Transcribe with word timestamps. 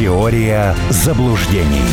Теория 0.00 0.74
заблуждений. 0.88 1.84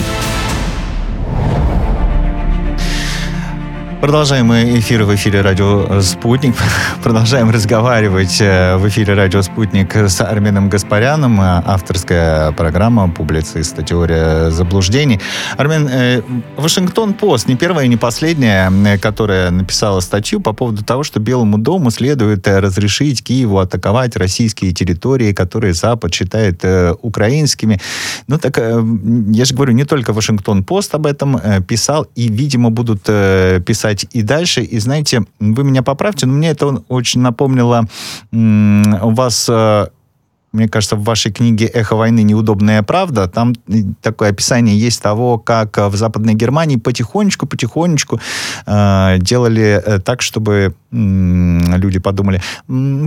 Продолжаем 4.07 4.45
мы 4.45 4.79
эфир 4.79 5.03
в 5.03 5.13
эфире 5.15 5.41
радио 5.41 5.99
«Спутник». 5.99 6.55
Продолжаем 7.03 7.49
разговаривать 7.49 8.37
э, 8.39 8.77
в 8.77 8.87
эфире 8.87 9.15
радио 9.15 9.41
«Спутник» 9.41 9.93
с 9.93 10.21
Арменом 10.21 10.69
Гаспаряном. 10.69 11.41
Э, 11.41 11.61
авторская 11.65 12.53
программа 12.53 13.09
публициста 13.09 13.83
«Теория 13.83 14.49
заблуждений». 14.49 15.19
Армен, 15.57 15.89
э, 15.89 16.21
Вашингтон-Пост, 16.55 17.49
не 17.49 17.57
первая 17.57 17.85
и 17.85 17.89
не 17.89 17.97
последняя, 17.97 18.97
которая 18.97 19.51
написала 19.51 19.99
статью 19.99 20.39
по 20.39 20.53
поводу 20.53 20.85
того, 20.85 21.03
что 21.03 21.19
Белому 21.19 21.57
дому 21.57 21.91
следует 21.91 22.47
разрешить 22.47 23.21
Киеву 23.21 23.59
атаковать 23.59 24.15
российские 24.15 24.71
территории, 24.71 25.33
которые 25.33 25.73
Запад 25.73 26.13
считает 26.13 26.63
украинскими. 27.01 27.81
Ну 28.27 28.37
так, 28.37 28.57
я 28.57 29.45
же 29.45 29.53
говорю, 29.53 29.73
не 29.73 29.83
только 29.83 30.13
Вашингтон-Пост 30.13 30.95
об 30.95 31.07
этом 31.07 31.41
писал, 31.67 32.07
и, 32.15 32.29
видимо, 32.29 32.69
будут 32.69 33.03
писать 33.03 33.96
писать 33.97 34.15
и 34.15 34.21
дальше. 34.21 34.61
И 34.61 34.79
знаете, 34.79 35.23
вы 35.39 35.63
меня 35.63 35.83
поправьте, 35.83 36.25
но 36.25 36.33
мне 36.33 36.49
это 36.49 36.83
очень 36.87 37.21
напомнило 37.21 37.87
у 38.31 39.09
вас 39.11 39.47
э, 39.49 39.87
мне 40.57 40.67
кажется, 40.67 40.95
в 40.95 41.03
вашей 41.03 41.31
книге 41.31 41.65
«Эхо 41.67 41.95
войны. 41.95 42.23
Неудобная 42.23 42.83
правда» 42.83 43.27
там 43.27 43.53
такое 44.01 44.29
описание 44.29 44.77
есть 44.77 45.01
того, 45.01 45.37
как 45.37 45.77
в 45.77 45.95
Западной 45.95 46.33
Германии 46.33 46.77
потихонечку-потихонечку 46.77 48.19
э, 48.65 49.17
делали 49.19 49.81
э, 49.85 49.99
так, 49.99 50.21
чтобы 50.21 50.73
люди 50.91 51.99
подумали, 51.99 52.41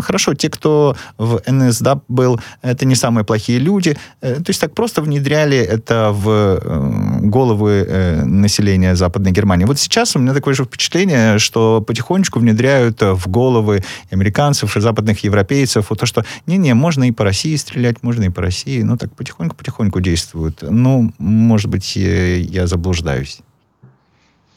хорошо, 0.02 0.34
те, 0.34 0.50
кто 0.50 0.96
в 1.16 1.40
НСДАП 1.46 2.04
был, 2.08 2.38
это 2.62 2.84
не 2.84 2.94
самые 2.94 3.24
плохие 3.24 3.58
люди. 3.58 3.96
Э, 4.20 4.34
то 4.34 4.50
есть 4.50 4.60
так 4.60 4.74
просто 4.74 5.00
внедряли 5.02 5.56
это 5.56 6.10
в 6.12 6.28
э, 6.28 7.18
головы 7.22 7.86
э, 7.88 8.24
населения 8.24 8.94
Западной 8.94 9.32
Германии. 9.32 9.64
Вот 9.64 9.78
сейчас 9.78 10.14
у 10.14 10.18
меня 10.18 10.34
такое 10.34 10.54
же 10.54 10.64
впечатление, 10.64 11.38
что 11.38 11.80
потихонечку 11.80 12.38
внедряют 12.38 13.00
в 13.00 13.28
головы 13.28 13.82
американцев 14.10 14.76
и 14.76 14.80
западных 14.80 15.24
европейцев 15.24 15.86
вот 15.88 16.00
то, 16.00 16.06
что 16.06 16.24
не-не, 16.46 16.74
можно 16.74 17.04
и 17.08 17.12
по 17.12 17.24
России 17.24 17.39
стрелять, 17.56 18.02
можно 18.02 18.24
и 18.24 18.28
по 18.28 18.42
России. 18.42 18.82
Ну 18.82 18.96
так 18.96 19.14
потихоньку-потихоньку 19.14 20.00
действуют. 20.00 20.62
Ну, 20.62 21.12
может 21.18 21.70
быть, 21.70 21.96
я 21.96 22.66
заблуждаюсь. 22.66 23.40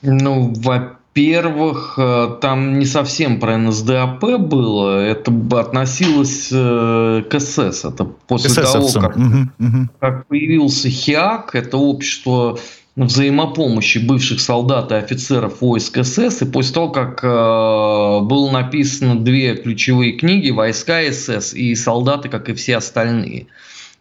Ну, 0.02 0.53
во 0.58 0.98
во-первых, 1.14 1.94
э, 2.00 2.38
там 2.42 2.80
не 2.80 2.86
совсем 2.86 3.40
про 3.40 3.56
НСДАП 3.58 4.40
было, 4.40 4.98
это 4.98 5.31
относилось 5.59 6.50
э, 6.52 7.23
к 7.30 7.40
СС. 7.40 7.86
Это 7.86 8.06
после 8.28 8.64
того, 8.64 8.90
как, 8.92 9.16
угу, 9.16 9.50
угу. 9.59 9.90
как 10.00 10.25
появился 10.25 10.90
ХИАК, 10.90 11.53
это 11.53 11.78
общество 11.78 12.58
взаимопомощи 12.96 13.98
бывших 13.98 14.40
солдат 14.40 14.92
и 14.92 14.96
офицеров 14.96 15.62
войск 15.62 16.04
СС, 16.04 16.42
и 16.42 16.46
после 16.46 16.74
того, 16.74 16.90
как 16.90 17.24
э, 17.24 17.28
было 17.28 18.52
написано 18.52 19.20
две 19.20 19.56
ключевые 19.56 20.14
книги 20.14 20.52
«Войска 20.52 21.02
СС» 21.12 21.54
и 21.54 21.74
«Солдаты, 21.76 22.30
как 22.30 22.50
и 22.50 22.54
все 22.54 22.78
остальные». 22.78 23.48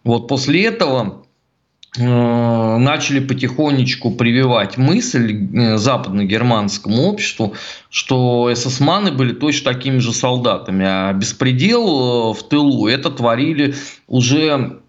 Вот 0.05 0.29
после 0.29 0.65
этого 0.67 1.23
Э, 1.99 2.79
начали 2.79 3.21
потихонечку 3.21 4.13
прививать 4.13 4.79
мысль 4.79 5.47
э, 5.55 5.77
западно-германскому 5.77 7.03
обществу, 7.03 7.55
что 7.91 8.51
эсэсманы 8.51 9.13
были 9.13 9.35
точно 9.35 9.75
такими 9.75 9.99
же 9.99 10.15
солдатами, 10.15 10.87
а 10.89 11.13
беспредел 11.13 12.31
э, 12.31 12.35
в 12.35 12.43
тылу 12.45 12.89
это 12.89 13.11
творили 13.11 13.75
уже 14.09 14.81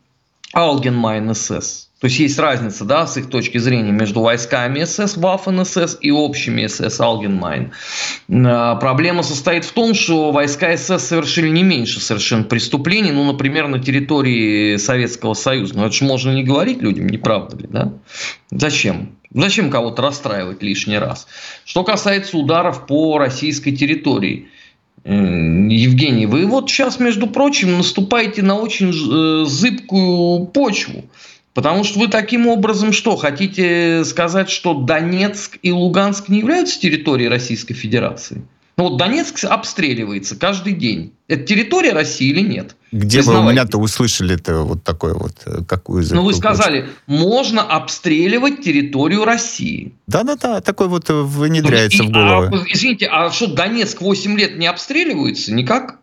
Allgemeine 0.53 1.35
SS. 1.35 1.89
То 2.03 2.07
есть 2.07 2.19
есть 2.19 2.37
разница, 2.37 2.83
да, 2.83 3.07
с 3.07 3.15
их 3.15 3.29
точки 3.29 3.59
зрения 3.59 3.93
между 3.93 4.19
войсками 4.19 4.83
СС, 4.83 5.15
Waffen 5.15 5.63
SS 5.63 5.97
и 6.01 6.11
общими 6.11 6.67
СС 6.67 6.99
Allgemeine. 6.99 7.71
Проблема 8.27 9.23
состоит 9.23 9.63
в 9.63 9.71
том, 9.71 9.93
что 9.93 10.33
войска 10.33 10.75
СС 10.75 11.01
совершили 11.01 11.47
не 11.47 11.63
меньше 11.63 12.01
совершенно 12.01 12.43
преступлений, 12.43 13.13
ну, 13.13 13.23
например, 13.23 13.69
на 13.69 13.79
территории 13.79 14.75
Советского 14.75 15.33
Союза. 15.33 15.77
Но 15.77 15.85
это 15.85 15.95
же 15.95 16.03
можно 16.03 16.31
не 16.31 16.43
говорить 16.43 16.81
людям, 16.81 17.07
не 17.07 17.17
правда 17.17 17.55
ли, 17.55 17.67
да? 17.69 17.93
Зачем? 18.51 19.15
Зачем 19.33 19.69
кого-то 19.69 20.01
расстраивать 20.01 20.61
лишний 20.61 20.97
раз? 20.97 21.25
Что 21.63 21.85
касается 21.85 22.37
ударов 22.37 22.85
по 22.85 23.17
российской 23.17 23.71
территории– 23.71 24.49
Евгений, 25.05 26.25
вы 26.27 26.45
вот 26.45 26.69
сейчас, 26.69 26.97
между 26.97 27.27
прочим, 27.27 27.77
наступаете 27.77 28.41
на 28.41 28.55
очень 28.55 28.89
э, 28.89 29.45
зыбкую 29.45 30.45
почву. 30.45 31.03
Потому 31.53 31.83
что 31.83 31.99
вы 31.99 32.07
таким 32.07 32.47
образом 32.47 32.93
что, 32.93 33.15
хотите 33.15 34.03
сказать, 34.05 34.49
что 34.49 34.73
Донецк 34.73 35.57
и 35.61 35.71
Луганск 35.71 36.29
не 36.29 36.39
являются 36.39 36.79
территорией 36.79 37.29
Российской 37.29 37.75
Федерации? 37.75 38.43
Ну 38.75 38.85
вот 38.85 38.97
Донецк 38.97 39.43
обстреливается 39.43 40.35
каждый 40.35 40.73
день. 40.73 41.13
Это 41.27 41.43
территория 41.43 41.91
России 41.91 42.29
или 42.29 42.41
нет? 42.41 42.75
Где 42.91 43.21
вы 43.21 43.39
у 43.39 43.49
меня-то 43.49 43.77
услышали-то 43.77 44.63
вот 44.63 44.83
такое 44.83 45.13
вот, 45.13 45.33
э, 45.45 45.63
какую 45.67 46.03
Ну 46.11 46.23
вы 46.23 46.33
сказали, 46.33 46.89
можно 47.05 47.61
обстреливать 47.61 48.63
территорию 48.63 49.25
России. 49.25 49.93
Да-да-да, 50.07 50.61
такой 50.61 50.87
вот 50.87 51.09
э, 51.09 51.21
внедряется 51.21 52.03
в 52.03 52.09
голову. 52.09 52.55
А, 52.55 52.63
извините, 52.67 53.07
а 53.11 53.31
что, 53.31 53.47
Донецк 53.47 54.01
8 54.01 54.37
лет 54.37 54.57
не 54.57 54.65
обстреливается? 54.65 55.53
Никак? 55.53 55.99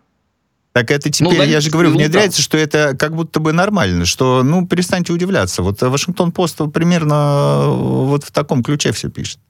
Так 0.72 0.90
это 0.92 1.10
теперь, 1.10 1.36
ну, 1.36 1.42
я 1.42 1.60
же 1.60 1.70
говорю, 1.70 1.90
внедряется, 1.90 2.40
что 2.40 2.56
это 2.56 2.96
как 2.96 3.16
будто 3.16 3.40
бы 3.40 3.52
нормально, 3.52 4.04
что, 4.04 4.42
ну, 4.44 4.66
перестаньте 4.66 5.12
удивляться. 5.12 5.62
Вот 5.62 5.82
Вашингтон-Пост 5.82 6.60
примерно 6.72 7.62
э, 7.64 7.66
вот 7.68 8.24
в 8.24 8.30
таком 8.30 8.62
ключе 8.62 8.92
все 8.92 9.10
пишет. 9.10 9.40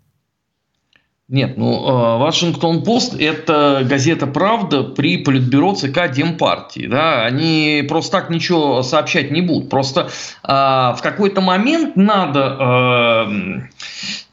Нет, 1.31 1.57
ну, 1.57 1.87
э, 1.87 2.19
Вашингтон-Пост– 2.19 3.15
это 3.21 3.87
газета 3.89 4.27
«Правда» 4.27 4.83
при 4.83 5.19
политбюро 5.19 5.77
ЦК 5.77 6.11
Демпартии. 6.11 6.89
Да? 6.89 7.25
Они 7.25 7.85
просто 7.89 8.19
так 8.19 8.31
ничего 8.31 8.83
сообщать 8.83 9.31
не 9.31 9.41
будут. 9.41 9.71
Просто 9.71 10.11
э, 10.43 10.49
в 10.49 10.99
какой-то 11.01 11.41
момент 11.41 11.95
надо 11.95 13.27
э, 13.29 13.61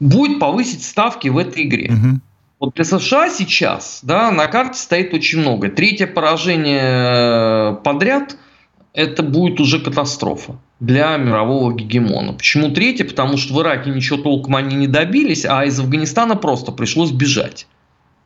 будет 0.00 0.40
повысить 0.40 0.82
ставки 0.82 1.28
в 1.28 1.38
этой 1.38 1.62
игре. 1.62 1.92
Угу. 1.92 2.20
Вот 2.60 2.74
для 2.74 2.84
США 2.84 3.30
сейчас 3.30 4.00
да, 4.02 4.30
на 4.30 4.46
карте 4.48 4.78
стоит 4.78 5.14
очень 5.14 5.40
много. 5.40 5.68
Третье 5.68 6.06
поражение 6.08 6.82
э, 6.82 7.76
подряд– 7.84 8.36
это 8.92 9.22
будет 9.22 9.60
уже 9.60 9.78
катастрофа 9.78 10.58
для 10.80 11.16
мирового 11.18 11.72
гегемона. 11.72 12.32
Почему 12.32 12.70
третье? 12.70 13.04
Потому 13.04 13.36
что 13.36 13.54
в 13.54 13.62
Ираке 13.62 13.90
ничего 13.90 14.20
толком 14.20 14.56
они 14.56 14.74
не 14.74 14.88
добились, 14.88 15.44
а 15.44 15.64
из 15.64 15.78
Афганистана 15.78 16.34
просто 16.34 16.72
пришлось 16.72 17.12
бежать. 17.12 17.68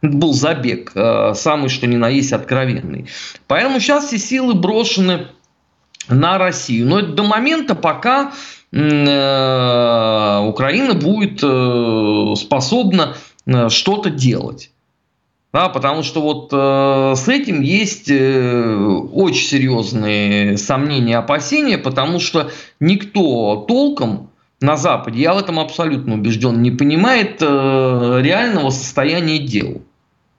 Это 0.01 0.17
был 0.17 0.33
забег, 0.33 0.93
э, 0.95 1.35
самый 1.35 1.69
что 1.69 1.87
ни 1.87 1.97
на 1.97 2.09
есть 2.09 2.33
откровенный. 2.33 3.09
Поэтому 3.47 3.81
сейчас 3.81 4.07
все 4.07 4.17
силы 4.19 4.55
брошены 4.55 5.27
на 6.09 6.39
Россию. 6.39 6.87
Но 6.89 7.01
это 7.01 7.13
до 7.13 7.23
момента, 7.23 7.75
пока 7.75 8.33
э, 8.73 10.39
Украина 10.49 10.95
будет 10.95 11.41
способна 12.39 13.15
что-то 13.47 14.11
делать. 14.11 14.71
Да, 15.53 15.69
потому 15.69 16.03
что 16.03 16.23
вот 16.23 16.49
э, 16.51 17.15
с 17.15 17.29
этим 17.29 17.61
есть 17.61 18.11
э, 18.11 18.75
очень 19.13 19.47
серьезные 19.47 20.57
сомнения, 20.57 21.19
опасения, 21.19 21.77
потому 21.77 22.21
что 22.21 22.51
никто 22.81 23.67
толком 23.69 24.31
на 24.63 24.79
Западе, 24.79 25.21
я 25.21 25.35
в 25.35 25.39
этом 25.39 25.61
абсолютно 25.61 26.15
убежден, 26.15 26.63
не 26.63 26.71
понимает 26.71 27.43
э, 27.43 28.21
реального 28.23 28.71
состояния 28.71 29.39
дел 29.39 29.83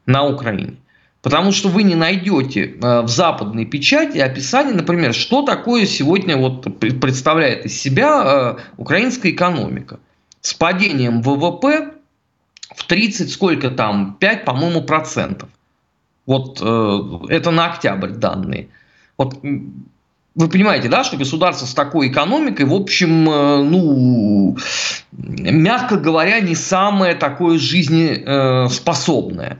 на 0.08 0.26
Украине. 0.26 0.78
Потому 1.22 1.52
что 1.52 1.70
вы 1.70 1.84
не 1.84 1.96
найдете 1.96 2.64
э, 2.64 3.02
в 3.02 3.08
западной 3.08 3.66
печати 3.66 4.18
описание, 4.18 4.74
например, 4.74 5.14
что 5.14 5.44
такое 5.44 5.86
сегодня 5.86 6.38
вот 6.38 6.80
представляет 6.80 7.68
из 7.68 7.80
себя 7.80 8.58
э, 8.58 8.62
украинская 8.78 9.32
экономика. 9.32 10.00
С 10.42 10.56
падением 10.56 11.22
ВВП 11.22 11.94
в 12.76 12.86
30 12.86 13.32
сколько 13.32 13.70
там, 13.70 14.18
5, 14.20 14.46
по-моему, 14.46 14.84
процентов. 14.84 15.50
Вот 16.26 16.60
э, 16.62 17.00
это 17.30 17.52
на 17.52 17.68
октябрь 17.68 18.12
данные. 18.12 18.70
Вот 19.18 19.42
вы 20.36 20.50
понимаете, 20.50 20.90
да, 20.90 21.04
что 21.04 21.18
государство 21.18 21.68
с 21.68 21.76
такой 21.76 22.08
экономикой, 22.08 22.66
в 22.66 22.74
общем, 22.74 23.30
э, 23.30 23.62
ну, 23.64 24.58
мягко 25.12 25.98
говоря, 25.98 26.40
не 26.40 26.56
самое 26.56 27.14
такое 27.16 27.60
жизнеспособное. 27.60 29.60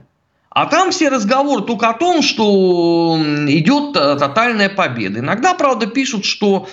А 0.50 0.66
там 0.66 0.90
все 0.92 1.08
разговоры 1.08 1.64
только 1.64 1.88
о 1.90 1.94
том, 1.94 2.22
что 2.22 3.18
идет 3.48 3.96
э, 3.96 4.16
тотальная 4.16 4.68
победа. 4.68 5.20
Иногда, 5.20 5.54
правда, 5.54 5.86
пишут, 5.86 6.24
что 6.24 6.66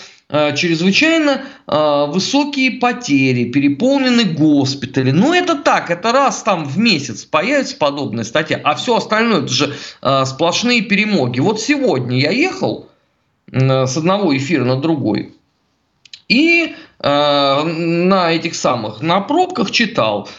чрезвычайно 0.55 1.41
э, 1.67 2.05
высокие 2.07 2.71
потери, 2.71 3.51
переполнены 3.51 4.23
госпитали. 4.23 5.11
Ну, 5.11 5.33
это 5.33 5.55
так, 5.55 5.91
это 5.91 6.11
раз 6.11 6.43
там 6.43 6.65
в 6.65 6.77
месяц 6.77 7.25
появится 7.25 7.75
подобная 7.77 8.23
статья, 8.23 8.61
а 8.63 8.75
все 8.75 8.95
остальное 8.95 9.39
это 9.39 9.53
же 9.53 9.75
э, 10.01 10.25
сплошные 10.25 10.81
перемоги. 10.81 11.39
Вот 11.39 11.59
сегодня 11.59 12.19
я 12.19 12.31
ехал 12.31 12.87
с 13.51 13.97
одного 13.97 14.35
эфира 14.35 14.63
на 14.63 14.77
другой, 14.77 15.33
И 16.29 16.73
э, 16.99 17.63
на 17.63 18.31
этих 18.31 18.55
самых, 18.55 19.01
на 19.01 19.19
пробках 19.19 19.71
читал. 19.71 20.29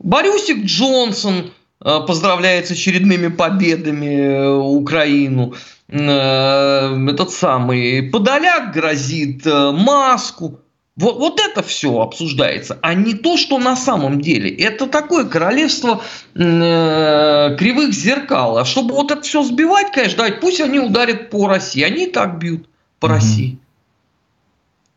Борюсик 0.00 0.64
Джонсон 0.64 1.52
э, 1.80 2.00
поздравляет 2.06 2.66
с 2.66 2.72
очередными 2.72 3.28
победами 3.28 4.16
э, 4.16 4.54
Украину. 4.56 5.54
Э, 5.88 6.96
этот 7.08 7.30
самый 7.30 8.02
Подоляк 8.10 8.72
грозит 8.72 9.46
э, 9.46 9.70
маску. 9.70 10.60
Вот, 10.96 11.18
вот 11.18 11.40
это 11.40 11.62
все 11.62 12.00
обсуждается, 12.00 12.78
а 12.80 12.94
не 12.94 13.12
то, 13.12 13.36
что 13.36 13.58
на 13.58 13.76
самом 13.76 14.20
деле. 14.20 14.50
Это 14.50 14.86
такое 14.86 15.26
королевство 15.26 16.02
э, 16.34 17.56
кривых 17.58 17.92
зеркал. 17.92 18.58
А 18.58 18.64
чтобы 18.64 18.94
вот 18.94 19.10
это 19.10 19.20
все 19.20 19.42
сбивать, 19.42 19.92
конечно, 19.92 20.18
давайте, 20.18 20.38
пусть 20.38 20.60
они 20.60 20.78
ударят 20.78 21.30
по 21.30 21.46
России. 21.48 21.82
Они 21.82 22.06
и 22.06 22.10
так 22.10 22.38
бьют 22.38 22.68
по 22.98 23.06
mm 23.06 23.10
России. 23.10 23.58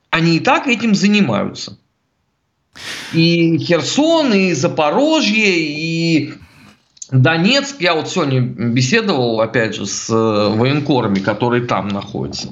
Они 0.10 0.38
и 0.38 0.40
так 0.40 0.68
этим 0.68 0.96
занимаются. 0.96 1.78
И 3.14 3.58
Херсон, 3.58 4.34
и 4.34 4.54
Запорожье, 4.54 5.60
и 5.60 6.34
Донецк. 7.12 7.82
Я 7.82 7.96
вот 7.96 8.10
сегодня 8.10 8.42
беседовал, 8.42 9.42
опять 9.42 9.76
же, 9.76 9.86
с 9.86 10.10
э, 10.10 10.56
военкорами, 10.56 11.20
которые 11.20 11.66
там 11.66 11.88
находятся. 11.88 12.50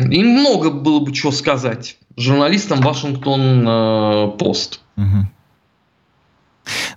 Им 0.00 0.28
много 0.28 0.70
было 0.70 1.00
бы 1.00 1.12
чего 1.12 1.30
сказать 1.30 1.98
журналистам 2.16 2.80
Вашингтон-Пост. 2.80 4.80
Э, 4.96 5.00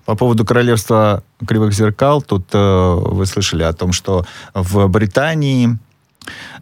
По 0.06 0.16
поводу 0.16 0.46
королевства 0.46 1.22
кривых 1.46 1.74
зеркал, 1.74 2.22
тут 2.22 2.48
э, 2.54 2.58
вы 2.58 3.26
слышали 3.26 3.64
о 3.64 3.74
том, 3.74 3.92
что 3.92 4.26
в 4.54 4.88
Британии 4.88 5.78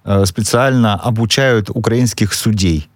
э, 0.04 0.26
специально 0.26 0.96
обучают 0.96 1.70
украинских 1.70 2.34
судей 2.34 2.90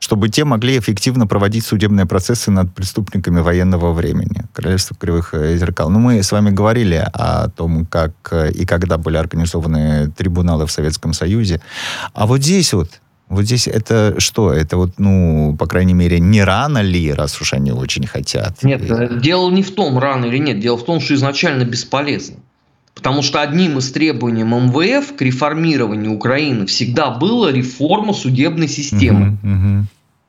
чтобы 0.00 0.30
те 0.30 0.44
могли 0.44 0.78
эффективно 0.78 1.26
проводить 1.26 1.64
судебные 1.64 2.06
процессы 2.06 2.50
над 2.50 2.74
преступниками 2.74 3.40
военного 3.40 3.92
времени. 3.92 4.42
Королевство 4.54 4.96
кривых 4.96 5.34
э, 5.34 5.56
зеркал. 5.58 5.90
Ну, 5.90 5.98
мы 5.98 6.22
с 6.22 6.32
вами 6.32 6.50
говорили 6.50 7.06
о 7.12 7.48
том, 7.48 7.84
как 7.84 8.12
э, 8.30 8.50
и 8.50 8.64
когда 8.64 8.96
были 8.96 9.18
организованы 9.18 10.10
трибуналы 10.10 10.66
в 10.66 10.72
Советском 10.72 11.12
Союзе. 11.12 11.60
А 12.14 12.26
вот 12.26 12.42
здесь 12.42 12.72
вот, 12.72 12.88
вот 13.28 13.44
здесь 13.44 13.68
это 13.68 14.14
что? 14.18 14.52
Это 14.52 14.78
вот, 14.78 14.98
ну, 14.98 15.54
по 15.58 15.66
крайней 15.66 15.94
мере, 15.94 16.18
не 16.18 16.42
рано 16.42 16.80
ли, 16.80 17.12
раз 17.12 17.38
уж 17.40 17.52
они 17.52 17.70
очень 17.70 18.06
хотят? 18.06 18.62
Нет, 18.62 18.90
э, 18.90 19.20
дело 19.20 19.50
не 19.50 19.62
в 19.62 19.74
том, 19.74 19.98
рано 19.98 20.24
или 20.24 20.38
нет. 20.38 20.60
Дело 20.60 20.78
в 20.78 20.84
том, 20.84 21.00
что 21.00 21.14
изначально 21.14 21.64
бесполезно. 21.64 22.36
Потому 22.94 23.22
что 23.22 23.40
одним 23.40 23.78
из 23.78 23.92
требований 23.92 24.42
МВФ 24.42 25.16
к 25.16 25.22
реформированию 25.22 26.12
Украины 26.12 26.66
всегда 26.66 27.10
была 27.10 27.50
реформа 27.52 28.12
судебной 28.12 28.68
системы. 28.68 29.38
Угу, 29.42 29.52
угу. 29.52 29.86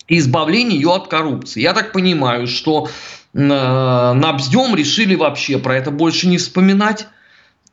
И 0.08 0.18
избавление 0.20 0.80
ее 0.80 0.94
от 0.94 1.08
коррупции. 1.08 1.62
Я 1.62 1.74
так 1.74 1.92
понимаю, 1.92 2.48
что 2.48 2.88
э, 3.34 3.38
на 3.38 4.34
Бздем 4.34 4.76
решили 4.76 5.16
вообще 5.16 5.58
про 5.58 5.76
это 5.76 5.92
больше 5.92 6.28
не 6.28 6.38
вспоминать. 6.38 7.08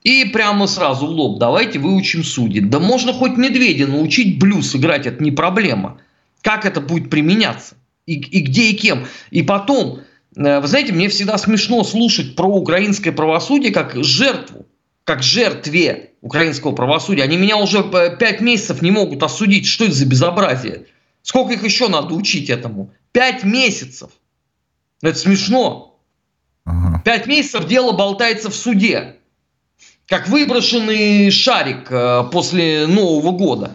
И 0.05 0.25
прямо 0.25 0.67
сразу 0.67 1.07
в 1.07 1.11
лоб 1.11 1.39
давайте 1.39 1.79
выучим 1.79 2.25
судей. 2.25 2.61
Да 2.61 2.79
можно 2.79 3.13
хоть 3.13 3.37
медведя 3.37 3.87
научить 3.87 4.39
блюз 4.39 4.75
играть, 4.75 5.07
это 5.07 5.23
не 5.23 5.33
проблема. 5.33 5.99
Как 6.43 6.65
это 6.65 6.81
будет 6.81 7.11
применяться? 7.11 7.75
И, 8.07 8.15
и 8.15 8.41
где 8.41 8.71
и 8.71 8.75
кем? 8.75 9.07
И 9.31 9.43
потом, 9.43 10.01
э, 10.37 10.61
вы 10.61 10.67
знаете, 10.67 10.93
мне 10.93 11.09
всегда 11.09 11.37
смешно 11.39 11.85
слушать 11.85 12.37
про 12.37 12.47
украинское 12.47 13.13
правосудие 13.13 13.73
как 13.73 14.03
жертву 14.03 14.67
как 15.09 15.23
жертве 15.23 16.11
украинского 16.21 16.73
правосудия. 16.73 17.23
Они 17.23 17.39
меня 17.39 17.57
уже 17.57 17.83
пять 18.19 18.43
месяцев 18.43 18.83
не 18.83 18.91
могут 18.91 19.23
осудить. 19.23 19.67
Что 19.67 19.87
это 19.87 19.95
за 19.95 20.05
безобразие? 20.05 20.85
Сколько 21.23 21.55
их 21.55 21.65
еще 21.65 21.89
надо 21.89 22.13
учить 22.13 22.51
этому? 22.51 22.93
Пять 23.13 23.43
месяцев. 23.43 24.11
Это 25.01 25.19
смешно. 25.19 25.99
Ага. 26.67 27.01
Пять 27.07 27.27
месяцев 27.27 27.67
дело 27.67 27.93
болтается 27.93 28.51
в 28.51 28.55
суде. 28.55 29.17
Как 30.07 30.29
выброшенный 30.29 31.31
шарик 31.31 31.91
э, 31.91 32.25
после 32.31 32.87
Нового 32.87 33.33
года. 33.33 33.71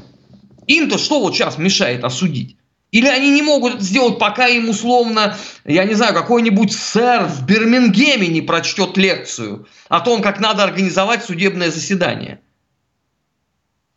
Им-то 0.68 1.00
что 1.00 1.20
вот 1.20 1.34
сейчас 1.34 1.58
мешает 1.58 2.04
осудить? 2.04 2.58
Или 2.94 3.08
они 3.08 3.32
не 3.32 3.42
могут 3.42 3.76
это 3.76 3.84
сделать, 3.84 4.20
пока 4.20 4.48
им 4.48 4.70
условно, 4.70 5.36
я 5.66 5.84
не 5.84 5.96
знаю, 5.96 6.14
какой-нибудь 6.14 6.72
сэр 6.72 7.26
в 7.26 7.44
Бирмингеме 7.44 8.28
не 8.28 8.42
прочтет 8.42 8.98
лекцию 8.98 9.66
о 9.90 10.00
том, 10.00 10.22
как 10.22 10.40
надо 10.40 10.64
организовать 10.64 11.26
судебное 11.26 11.72
заседание. 11.72 12.40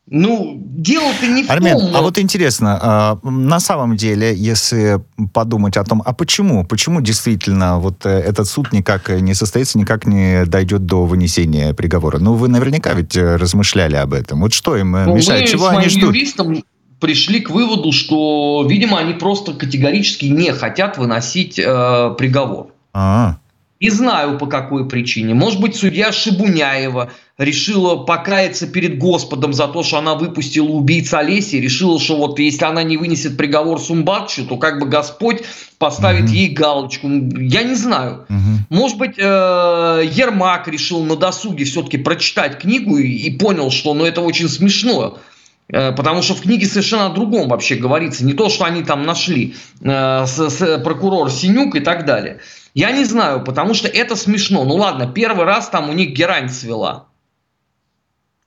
Ну, 0.08 0.62
дело-то 0.64 1.26
не 1.26 1.42
в 1.44 1.50
Армен, 1.50 1.78
том... 1.78 1.96
а 1.96 2.00
вот 2.00 2.16
интересно, 2.16 2.78
а, 2.80 3.18
на 3.22 3.60
самом 3.60 3.96
деле, 3.96 4.34
если 4.34 5.04
подумать 5.34 5.76
о 5.76 5.84
том, 5.84 6.00
а 6.06 6.14
почему, 6.14 6.64
почему 6.64 7.02
действительно 7.02 7.78
вот 7.80 8.06
э, 8.06 8.08
этот 8.08 8.46
суд 8.46 8.72
никак 8.72 9.10
не 9.10 9.34
состоится, 9.34 9.78
никак 9.78 10.06
не 10.06 10.46
дойдет 10.46 10.86
до 10.86 11.04
вынесения 11.04 11.74
приговора? 11.74 12.18
Ну, 12.18 12.34
вы 12.34 12.48
наверняка 12.48 12.94
ведь 12.94 13.16
э, 13.16 13.36
размышляли 13.36 13.96
об 13.96 14.14
этом. 14.14 14.40
Вот 14.40 14.54
что 14.54 14.76
им 14.76 14.94
э, 14.96 15.06
ну, 15.06 15.16
мешает, 15.16 15.48
чего 15.48 15.68
они 15.68 15.88
ждут? 15.88 16.14
Юристом 16.14 16.62
пришли 17.00 17.40
к 17.40 17.50
выводу, 17.50 17.92
что, 17.92 18.66
видимо, 18.68 18.98
они 18.98 19.14
просто 19.14 19.52
категорически 19.52 20.26
не 20.26 20.52
хотят 20.52 20.98
выносить 20.98 21.58
э, 21.58 22.14
приговор. 22.16 22.68
А-а. 22.92 23.38
Не 23.78 23.90
знаю 23.90 24.38
по 24.38 24.46
какой 24.46 24.88
причине. 24.88 25.34
Может 25.34 25.60
быть, 25.60 25.76
судья 25.76 26.10
Шибуняева 26.10 27.10
решила 27.36 27.96
покаяться 27.96 28.66
перед 28.66 28.96
Господом 28.96 29.52
за 29.52 29.68
то, 29.68 29.82
что 29.82 29.98
она 29.98 30.14
выпустила 30.14 30.68
убийца 30.68 31.18
Олеси, 31.18 31.56
решила, 31.56 32.00
что 32.00 32.16
вот 32.16 32.38
если 32.38 32.64
она 32.64 32.82
не 32.82 32.96
вынесет 32.96 33.36
приговор 33.36 33.78
Сумбатчу, 33.78 34.46
то 34.46 34.56
как 34.56 34.80
бы 34.80 34.86
Господь 34.86 35.42
поставит 35.76 36.24
угу. 36.24 36.32
ей 36.32 36.48
галочку. 36.48 37.06
Я 37.06 37.64
не 37.64 37.74
знаю. 37.74 38.24
Угу. 38.30 38.78
Может 38.78 38.96
быть, 38.96 39.18
э, 39.18 39.22
Ермак 39.22 40.68
решил 40.68 41.04
на 41.04 41.16
досуге 41.16 41.66
все-таки 41.66 41.98
прочитать 41.98 42.58
книгу 42.58 42.96
и, 42.96 43.06
и 43.06 43.36
понял, 43.36 43.70
что 43.70 43.92
ну, 43.92 44.06
это 44.06 44.22
очень 44.22 44.48
смешно 44.48 45.18
потому 45.68 46.22
что 46.22 46.34
в 46.34 46.42
книге 46.42 46.66
совершенно 46.66 47.06
о 47.06 47.10
другом 47.10 47.48
вообще 47.48 47.74
говорится. 47.74 48.24
Не 48.24 48.34
то, 48.34 48.48
что 48.48 48.64
они 48.64 48.84
там 48.84 49.04
нашли 49.04 49.56
э, 49.80 50.26
с, 50.26 50.50
с, 50.50 50.78
прокурор 50.78 51.30
Синюк 51.30 51.74
и 51.74 51.80
так 51.80 52.04
далее. 52.04 52.40
Я 52.74 52.92
не 52.92 53.04
знаю, 53.04 53.42
потому 53.42 53.74
что 53.74 53.88
это 53.88 54.16
смешно. 54.16 54.64
Ну 54.64 54.74
ладно, 54.76 55.10
первый 55.12 55.44
раз 55.44 55.68
там 55.68 55.90
у 55.90 55.92
них 55.92 56.10
герань 56.10 56.48
свела. 56.48 57.06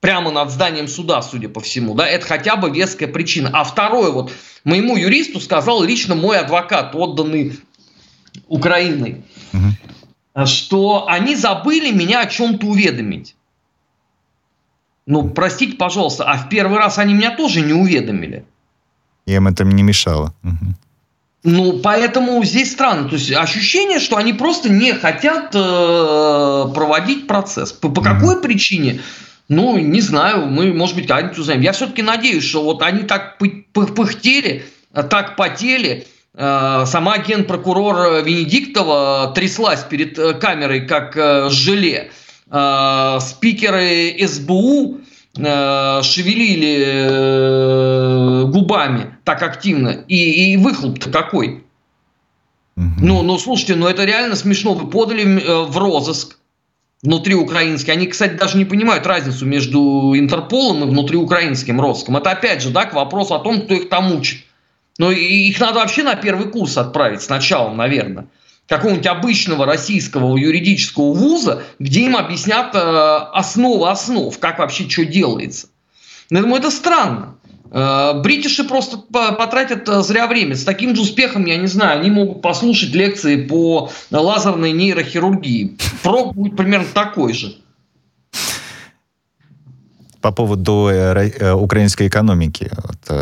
Прямо 0.00 0.30
над 0.30 0.50
зданием 0.50 0.88
суда, 0.88 1.20
судя 1.20 1.50
по 1.50 1.60
всему. 1.60 1.94
Да, 1.94 2.06
это 2.06 2.24
хотя 2.24 2.56
бы 2.56 2.70
веская 2.70 3.08
причина. 3.08 3.50
А 3.52 3.64
второе, 3.64 4.10
вот 4.10 4.32
моему 4.64 4.96
юристу 4.96 5.40
сказал 5.40 5.82
лично 5.82 6.14
мой 6.14 6.38
адвокат, 6.38 6.94
отданный 6.94 7.58
Украиной, 8.46 9.24
угу. 9.52 10.46
что 10.46 11.06
они 11.06 11.36
забыли 11.36 11.90
меня 11.90 12.20
о 12.20 12.26
чем-то 12.26 12.66
уведомить. 12.66 13.34
Ну, 15.10 15.28
простите, 15.28 15.76
пожалуйста, 15.76 16.22
а 16.24 16.38
в 16.38 16.48
первый 16.48 16.78
раз 16.78 16.96
они 16.98 17.14
меня 17.14 17.34
тоже 17.34 17.62
не 17.62 17.72
уведомили. 17.72 18.44
Им 19.26 19.48
это 19.48 19.64
не 19.64 19.82
мешало. 19.82 20.32
Ну, 21.42 21.80
поэтому 21.80 22.44
здесь 22.44 22.70
странно. 22.70 23.08
То 23.08 23.16
есть 23.16 23.32
ощущение, 23.32 23.98
что 23.98 24.16
они 24.16 24.32
просто 24.32 24.70
не 24.70 24.92
хотят 24.92 25.50
э, 25.52 26.64
проводить 26.72 27.26
процесс. 27.26 27.72
По, 27.72 27.88
по 27.88 28.02
какой 28.02 28.36
mm 28.36 28.42
причине? 28.42 29.00
Ну, 29.48 29.78
не 29.78 30.00
знаю, 30.00 30.46
мы, 30.46 30.72
может 30.72 30.94
быть, 30.94 31.08
когда-нибудь 31.08 31.38
узнаем. 31.38 31.60
Я 31.60 31.72
все-таки 31.72 32.02
надеюсь, 32.02 32.44
что 32.44 32.62
вот 32.62 32.80
они 32.82 33.02
так 33.02 33.36
пыхтели, 33.72 34.64
так 34.92 35.34
потели, 35.34 36.06
э, 36.34 36.84
сама 36.86 37.18
генпрокурор 37.18 38.22
Венедиктова 38.22 39.32
тряслась 39.34 39.82
перед 39.82 40.16
э, 40.20 40.34
камерой, 40.34 40.86
как 40.86 41.16
э, 41.16 41.50
желе. 41.50 42.12
Э, 42.50 43.18
спикеры 43.20 44.16
СБУ 44.26 45.00
э, 45.38 46.02
шевелили 46.02 46.84
э, 46.84 48.44
губами 48.46 49.16
так 49.24 49.42
активно, 49.42 50.04
и, 50.08 50.52
и 50.52 50.56
выхлоп-то 50.56 51.10
какой? 51.10 51.64
Ну, 52.76 53.22
ну, 53.22 53.38
слушайте, 53.38 53.76
ну 53.76 53.86
это 53.86 54.04
реально 54.04 54.36
смешно. 54.36 54.72
Вы 54.72 54.88
подали 54.88 55.24
в 55.66 55.76
розыск 55.76 56.38
внутри 57.02 57.34
украинский. 57.34 57.92
Они, 57.92 58.06
кстати, 58.06 58.34
даже 58.34 58.56
не 58.56 58.64
понимают 58.64 59.06
разницу 59.06 59.44
между 59.44 60.14
Интерполом 60.16 60.84
и 60.84 60.86
внутриукраинским 60.86 61.78
розыском. 61.78 62.16
Это 62.16 62.30
опять 62.30 62.62
же, 62.62 62.70
да, 62.70 62.86
к 62.86 62.94
вопросу 62.94 63.34
о 63.34 63.40
том, 63.40 63.60
кто 63.60 63.74
их 63.74 63.90
там 63.90 64.14
учит. 64.14 64.40
Но 64.98 65.10
их 65.10 65.60
надо 65.60 65.80
вообще 65.80 66.02
на 66.02 66.14
первый 66.14 66.48
курс 66.48 66.78
отправить 66.78 67.20
сначала, 67.20 67.70
наверное 67.74 68.28
какого-нибудь 68.70 69.06
обычного 69.08 69.66
российского 69.66 70.36
юридического 70.36 71.12
вуза, 71.12 71.64
где 71.80 72.02
им 72.02 72.16
объяснят 72.16 72.72
э, 72.72 72.78
основы 72.78 73.90
основ, 73.90 74.38
как 74.38 74.60
вообще 74.60 74.88
что 74.88 75.04
делается. 75.04 75.66
Думаю, 76.30 76.60
это 76.60 76.70
странно. 76.70 77.34
Э, 77.72 78.20
бритиши 78.22 78.62
просто 78.62 78.98
потратят 78.98 79.88
э, 79.88 80.02
зря 80.02 80.28
время. 80.28 80.54
С 80.54 80.62
таким 80.62 80.94
же 80.94 81.02
успехом, 81.02 81.46
я 81.46 81.56
не 81.56 81.66
знаю, 81.66 81.98
они 81.98 82.12
могут 82.12 82.42
послушать 82.42 82.94
лекции 82.94 83.42
по 83.44 83.90
лазерной 84.12 84.70
нейрохирургии. 84.70 85.76
Прок 86.04 86.36
будет 86.36 86.56
примерно 86.56 86.86
такой 86.94 87.32
же. 87.32 87.56
по 90.20 90.30
поводу 90.30 90.88
э, 90.88 91.52
украинской 91.54 92.06
экономики. 92.06 92.70
Вот, 92.76 93.18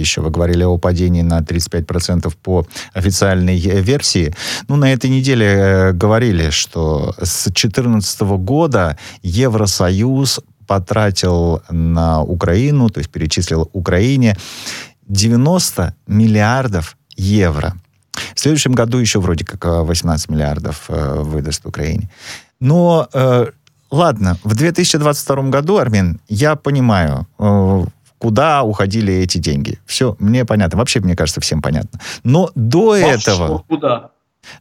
еще 0.00 0.20
вы 0.20 0.30
говорили 0.30 0.64
о 0.64 0.78
падении 0.78 1.22
на 1.22 1.40
35% 1.40 2.32
по 2.42 2.66
официальной 2.92 3.58
версии. 3.58 4.34
Ну, 4.68 4.76
на 4.76 4.92
этой 4.92 5.10
неделе 5.10 5.46
э, 5.46 5.92
говорили, 5.92 6.50
что 6.50 7.14
с 7.20 7.44
2014 7.44 8.20
года 8.20 8.96
Евросоюз 9.22 10.40
потратил 10.66 11.62
на 11.70 12.22
Украину, 12.22 12.88
то 12.88 12.98
есть 12.98 13.10
перечислил 13.10 13.68
Украине 13.72 14.36
90 15.08 15.94
миллиардов 16.06 16.96
евро. 17.16 17.74
В 18.34 18.40
следующем 18.40 18.72
году 18.72 18.98
еще 18.98 19.20
вроде 19.20 19.44
как 19.44 19.64
18 19.64 20.28
э, 20.28 20.32
миллиардов 20.32 20.84
э, 20.88 21.22
выдаст 21.22 21.66
Украине. 21.66 22.10
Но 22.60 23.08
э, 23.12 23.46
ладно, 23.90 24.38
в 24.44 24.54
2022 24.54 25.42
году, 25.44 25.76
Армин, 25.78 26.20
я 26.28 26.56
понимаю, 26.56 27.26
э, 27.38 27.84
куда 28.22 28.62
уходили 28.62 29.12
эти 29.12 29.38
деньги. 29.38 29.80
Все, 29.84 30.14
мне 30.20 30.44
понятно. 30.44 30.78
Вообще, 30.78 31.00
мне 31.00 31.16
кажется, 31.16 31.40
всем 31.40 31.60
понятно. 31.60 31.98
Но 32.22 32.52
до 32.54 32.90
в 32.90 32.94
этого... 32.94 33.64
Куда? 33.66 34.10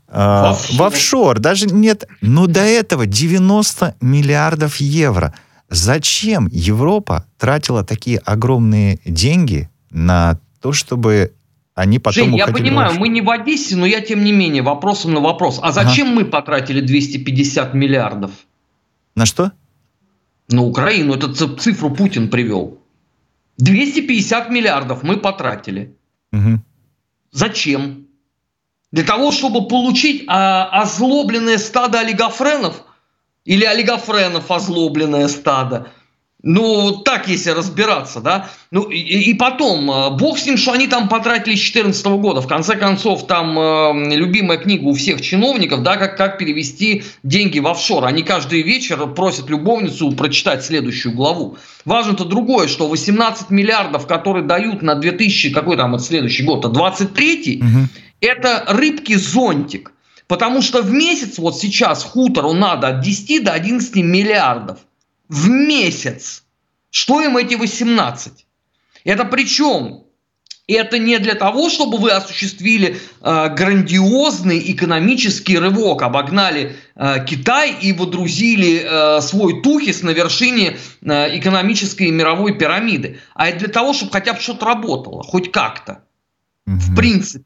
Э, 0.08 0.15
в, 0.18 0.50
офшор. 0.50 0.77
в 0.77 0.82
офшор. 0.82 1.39
Даже 1.39 1.68
нет. 1.68 2.08
Но 2.22 2.48
до 2.48 2.62
этого 2.62 3.06
90 3.06 3.98
миллиардов 4.01 4.77
евро. 4.77 5.36
Зачем 5.70 6.48
Европа 6.51 7.25
тратила 7.38 7.84
такие 7.84 8.18
огромные 8.25 9.00
деньги 9.06 9.70
на 9.91 10.39
то, 10.60 10.74
чтобы 10.74 11.36
они 11.75 12.00
потом 12.00 12.30
Жень, 12.30 12.38
я 12.38 12.48
понимаю, 12.48 12.96
мы 12.98 13.10
не 13.10 13.22
в 13.22 13.30
Одессе, 13.30 13.75
но 13.75 13.86
я 13.86 14.01
тем 14.01 14.24
не 14.24 14.32
менее 14.32 14.63
вопросом 14.63 15.13
на 15.13 15.20
вопрос. 15.20 15.60
А 15.62 15.72
зачем 15.72 16.08
ага. 16.08 16.15
мы 16.15 16.25
потратили 16.25 16.82
250 16.82 17.75
миллиардов? 17.75 18.32
На 19.13 19.27
что? 19.27 19.51
На 20.50 20.63
Украину. 20.63 21.13
Это 21.13 21.32
цифру 21.60 21.91
Путин 21.91 22.27
привел. 22.27 22.80
250 23.62 24.50
миллиардов 24.50 25.03
мы 25.03 25.18
потратили. 25.18 25.96
Угу. 26.32 26.60
Зачем? 27.32 28.08
Для 28.91 29.03
того, 29.03 29.32
чтобы 29.32 29.68
получить 29.68 30.25
а, 30.27 30.82
озлобленное 30.82 31.58
стадо 31.58 32.00
олигофренов 32.00 32.84
или 33.46 33.63
олигофренов 33.63 34.51
озлобленное 34.51 35.27
стадо– 35.27 35.88
ну, 36.43 36.98
так, 37.05 37.27
если 37.27 37.51
разбираться, 37.51 38.19
да. 38.19 38.50
Ну, 38.71 38.83
и, 38.83 38.98
и 38.98 39.33
потом, 39.36 39.91
э, 39.91 40.10
бог 40.12 40.39
с 40.39 40.45
ним, 40.45 40.57
что 40.57 40.71
они 40.71 40.88
там 40.88 41.07
потратили 41.07 41.53
с 41.53 41.60
2014 41.60 42.05
года. 42.07 42.41
В 42.41 42.48
конце 42.48 42.75
концов, 42.75 43.27
там 43.27 43.57
э, 43.60 44.15
любимая 44.15 44.57
книга 44.57 44.86
у 44.86 44.93
всех 44.93 45.21
чиновников, 45.21 45.83
да, 45.83 45.98
как, 45.98 46.17
как 46.17 46.39
перевести 46.39 47.03
деньги 47.21 47.60
в 47.60 47.67
офшор. 47.67 48.05
Они 48.05 48.24
каждый 48.24 48.63
вечер 48.63 49.05
просят 49.13 49.50
любовницу 49.50 50.12
прочитать 50.13 50.65
следующую 50.65 51.13
главу. 51.13 51.57
Важно-то 51.86 52.25
другое, 52.25 52.67
что 52.67 52.88
18 52.88 53.51
миллиардов, 53.51 54.07
которые 54.07 54.43
дают 54.43 54.81
на 54.81 54.95
2000, 54.95 55.51
какой 55.51 55.77
там 55.77 55.93
это 55.93 56.03
следующий 56.03 56.43
год, 56.43 56.62
23 56.71 57.62
угу. 57.62 57.69
это 58.19 58.65
рыбки-зонтик. 58.67 59.91
Потому 60.27 60.62
что 60.62 60.81
в 60.81 60.91
месяц 60.91 61.38
вот 61.38 61.60
сейчас 61.60 62.03
хутору 62.03 62.53
надо 62.53 62.88
от 62.88 63.01
10 63.01 63.43
до 63.43 63.51
11 63.51 63.95
миллиардов 63.98 64.79
в 65.31 65.47
месяц. 65.47 66.43
Что 66.89 67.21
им 67.21 67.38
эти 67.38 67.55
18? 67.55 68.45
Это 69.05 69.23
причем 69.23 70.03
это 70.67 71.00
не 71.00 71.17
для 71.19 71.35
того, 71.35 71.69
чтобы 71.69 71.97
вы 71.97 72.11
осуществили 72.11 72.97
э, 73.21 73.50
грандиозный 73.55 74.71
экономический 74.73 75.57
рывок, 75.57 76.01
обогнали 76.01 76.75
э, 76.95 77.25
Китай 77.25 77.73
и 77.81 77.93
водрузили 77.93 78.83
э, 78.83 79.21
свой 79.21 79.61
тухис 79.61 80.03
на 80.03 80.09
вершине 80.09 80.77
э, 81.01 81.39
экономической 81.39 82.07
и 82.07 82.11
мировой 82.11 82.57
пирамиды, 82.57 83.19
а 83.33 83.47
это 83.47 83.59
для 83.59 83.67
того, 83.69 83.93
чтобы 83.93 84.11
хотя 84.11 84.33
бы 84.33 84.39
что-то 84.41 84.65
работало, 84.65 85.23
хоть 85.23 85.51
как-то. 85.51 86.03
Угу. 86.67 86.75
В 86.75 86.95
принципе. 86.95 87.45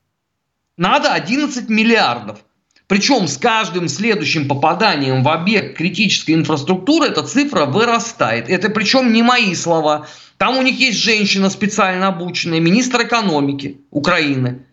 Надо 0.76 1.14
11 1.14 1.70
миллиардов. 1.70 2.40
Причем 2.88 3.28
с 3.28 3.38
каждым 3.38 3.88
следующим 3.88 4.48
попаданием 4.48 5.24
в 5.24 5.30
объект 5.30 5.78
критической 5.78 6.36
инфраструктуры 6.36 7.08
эта 7.08 7.24
цифра 7.24 7.66
вырастает. 7.66 8.48
Это 8.48 8.70
причем 8.70 9.12
не 9.12 9.24
мои 9.24 9.56
слова. 9.56 10.08
Там 10.38 10.58
у 10.58 10.62
них 10.62 10.80
есть 10.80 11.00
женщина 11.00 11.50
специально 11.50 12.08
обученная, 12.08 12.60
министр 12.60 13.04
экономики 13.04 13.80
Украины. 13.90 14.66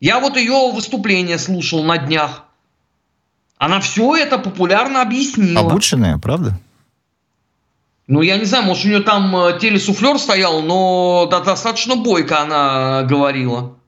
Я 0.00 0.20
вот 0.20 0.36
ее 0.36 0.72
выступление 0.72 1.38
слушал 1.38 1.82
на 1.84 1.96
днях. 1.96 2.44
Она 3.56 3.80
все 3.80 4.14
это 4.16 4.38
популярно 4.38 5.00
объяснила. 5.00 5.60
Обученная, 5.60 6.18
правда? 6.18 6.58
Ну, 8.06 8.20
я 8.20 8.36
не 8.36 8.44
знаю, 8.44 8.64
может, 8.64 8.84
у 8.84 8.88
нее 8.88 9.00
там 9.00 9.34
э, 9.34 9.58
телесуфлер 9.58 10.18
стоял, 10.18 10.60
но 10.60 11.26
достаточно 11.26 11.96
бойко 11.96 12.42
она 12.42 13.04
говорила. 13.04 13.78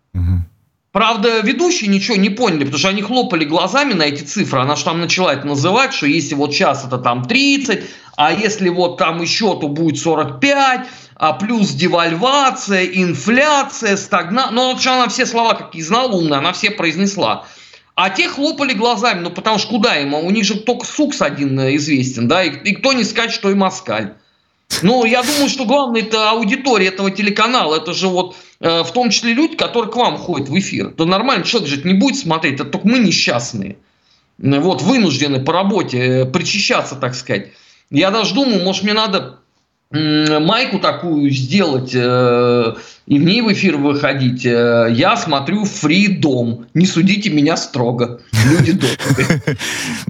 Правда, 0.97 1.41
ведущие 1.41 1.91
ничего 1.91 2.17
не 2.17 2.31
поняли, 2.31 2.61
потому 2.61 2.79
что 2.79 2.89
они 2.89 3.03
хлопали 3.03 3.45
глазами 3.45 3.93
на 3.93 4.05
эти 4.05 4.23
цифры. 4.23 4.63
Она 4.63 4.77
же 4.77 4.85
там 4.85 4.99
начала 4.99 5.35
это 5.35 5.47
называть, 5.47 5.93
что 5.93 6.07
если 6.07 6.35
вот 6.35 6.55
сейчас 6.55 6.87
это 6.87 6.97
там 6.97 7.27
30, 7.27 7.85
а 8.17 8.33
если 8.33 8.71
вот 8.71 8.97
там 8.97 9.21
еще, 9.21 9.61
то 9.61 9.69
будет 9.69 10.01
45, 10.01 10.87
а 11.17 11.33
плюс 11.35 11.73
девальвация, 11.73 12.87
инфляция, 12.87 13.99
стагнация. 13.99 14.53
Ну, 14.55 14.73
вообще 14.73 14.89
она 14.89 15.09
все 15.09 15.27
слова, 15.27 15.53
какие 15.53 15.83
знала 15.83 16.13
умная, 16.13 16.39
она 16.39 16.55
все 16.55 16.71
произнесла. 16.71 17.45
А 17.95 18.09
те 18.09 18.31
хлопали 18.31 18.73
глазами, 18.73 19.21
ну 19.21 19.29
потому 19.29 19.59
что 19.59 19.69
куда 19.69 19.99
им? 19.99 20.15
У 20.15 20.31
них 20.31 20.47
же 20.47 20.55
только 20.55 20.87
сукс 20.87 21.21
один 21.21 21.61
известен, 21.77 22.27
да, 22.27 22.43
и, 22.43 22.49
и 22.49 22.75
кто 22.75 22.95
не 22.95 23.05
скажет, 23.05 23.35
что 23.35 23.51
и 23.51 23.55
москаль. 23.55 24.15
Ну, 24.83 25.05
я 25.05 25.23
думаю, 25.23 25.49
что 25.49 25.65
главное 25.65 26.03
это 26.03 26.31
аудитория 26.31 26.89
этого 26.89 27.11
телеканала. 27.11 27.77
Это 27.77 27.93
же 27.93 28.09
вот 28.09 28.37
э, 28.61 28.83
в 28.83 28.93
том 28.93 29.11
числе 29.11 29.33
люди, 29.33 29.57
которые 29.57 29.91
к 29.91 29.97
вам 29.97 30.19
ходят 30.19 30.49
в 30.49 30.59
эфир. 30.59 30.93
Да 30.97 31.05
нормально 31.05 31.45
человек 31.45 31.69
же 31.69 31.83
не 31.85 31.95
будет 31.95 32.17
смотреть, 32.17 32.55
это 32.55 32.65
только 32.65 32.87
мы 32.87 32.99
несчастные. 32.99 33.79
Вот, 34.39 34.83
вынуждены 34.83 35.43
по 35.43 35.53
работе 35.53 35.99
э, 35.99 36.25
причащаться, 36.27 36.97
так 36.97 37.15
сказать. 37.15 37.53
Я 37.91 38.11
даже 38.11 38.35
думаю, 38.35 38.63
может, 38.63 38.83
мне 38.83 38.93
надо 38.93 39.41
майку 39.93 40.79
такую 40.81 41.31
сделать 41.31 41.93
э, 41.95 42.75
и 43.07 43.21
в 43.21 43.25
ней 43.25 43.41
в 43.41 43.53
эфир 43.53 43.77
выходить. 43.77 44.45
Э, 44.45 44.89
я 44.91 45.17
смотрю 45.17 45.65
Фридом. 45.65 46.67
Не 46.75 46.87
судите 46.87 47.31
меня 47.31 47.57
строго. 47.57 48.19
Люди 48.51 48.73
добрые. 48.73 49.57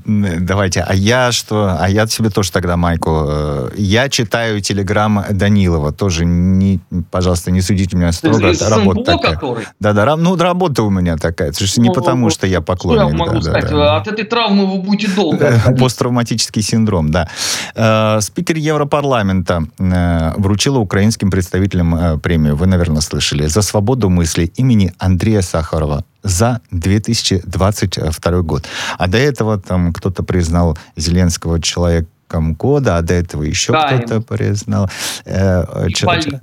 Давайте. 0.40 0.80
А 0.80 0.95
я 0.95 1.30
что? 1.30 1.76
А 1.78 1.90
я 1.90 2.06
себе 2.06 2.30
тоже 2.30 2.52
тогда 2.52 2.78
майку. 2.78 3.26
Э, 3.28 3.71
я 3.76 4.09
читаю 4.09 4.62
телеграм 4.62 5.25
Данилова. 5.30 5.92
Тоже, 5.92 6.25
не, 6.25 6.80
пожалуйста, 7.11 7.50
не 7.50 7.61
судите 7.61 7.99
меня 7.99 8.12
строго. 8.12 8.47
Это 8.47 8.71
работа 8.71 9.02
такая. 9.02 9.38
Да, 9.78 9.92
да. 9.92 10.16
Ну, 10.16 10.35
работа 10.37 10.83
у 10.85 10.90
меня 10.90 11.18
такая. 11.18 11.50
Это 11.50 11.66
же 11.66 11.80
не 11.80 11.88
ну, 11.88 11.95
потому, 11.95 12.30
что 12.30 12.47
я 12.47 12.62
поклонник. 12.62 13.11
Я 13.11 13.14
могу 13.14 13.42
сказать? 13.42 13.71
От 13.71 14.09
этой 14.09 14.25
травмы 14.25 14.66
вы 14.73 14.78
будете 14.78 15.12
долго. 15.14 15.52
Посттравматический 15.78 16.62
синдром, 16.62 17.11
да. 17.11 17.28
Э, 17.75 18.23
спикер 18.23 18.56
Европарламента 18.56 19.64
вручила 19.78 20.78
украинским 20.78 21.30
представителям 21.30 22.18
премию. 22.21 22.56
Вы, 22.56 22.66
наверное, 22.66 23.00
слышали, 23.00 23.47
за 23.47 23.62
свободу 23.62 24.09
мысли 24.09 24.50
имени 24.56 24.92
Андрея 24.99 25.42
Сахарова 25.42 26.04
за 26.23 26.61
2022 26.71 28.42
год. 28.42 28.66
А 28.99 29.06
до 29.06 29.18
этого 29.18 29.59
там 29.59 29.92
кто-то 29.92 30.23
признал 30.23 30.76
Зеленского 30.97 31.61
человеком 31.61 32.54
года, 32.54 32.99
а 32.99 33.02
до 33.02 33.14
этого 33.14 33.45
еще 33.45 33.73
да, 33.73 33.99
кто-то 33.99 34.21
признал 34.21 34.90
э, 35.25 35.88
человек, 35.95 36.42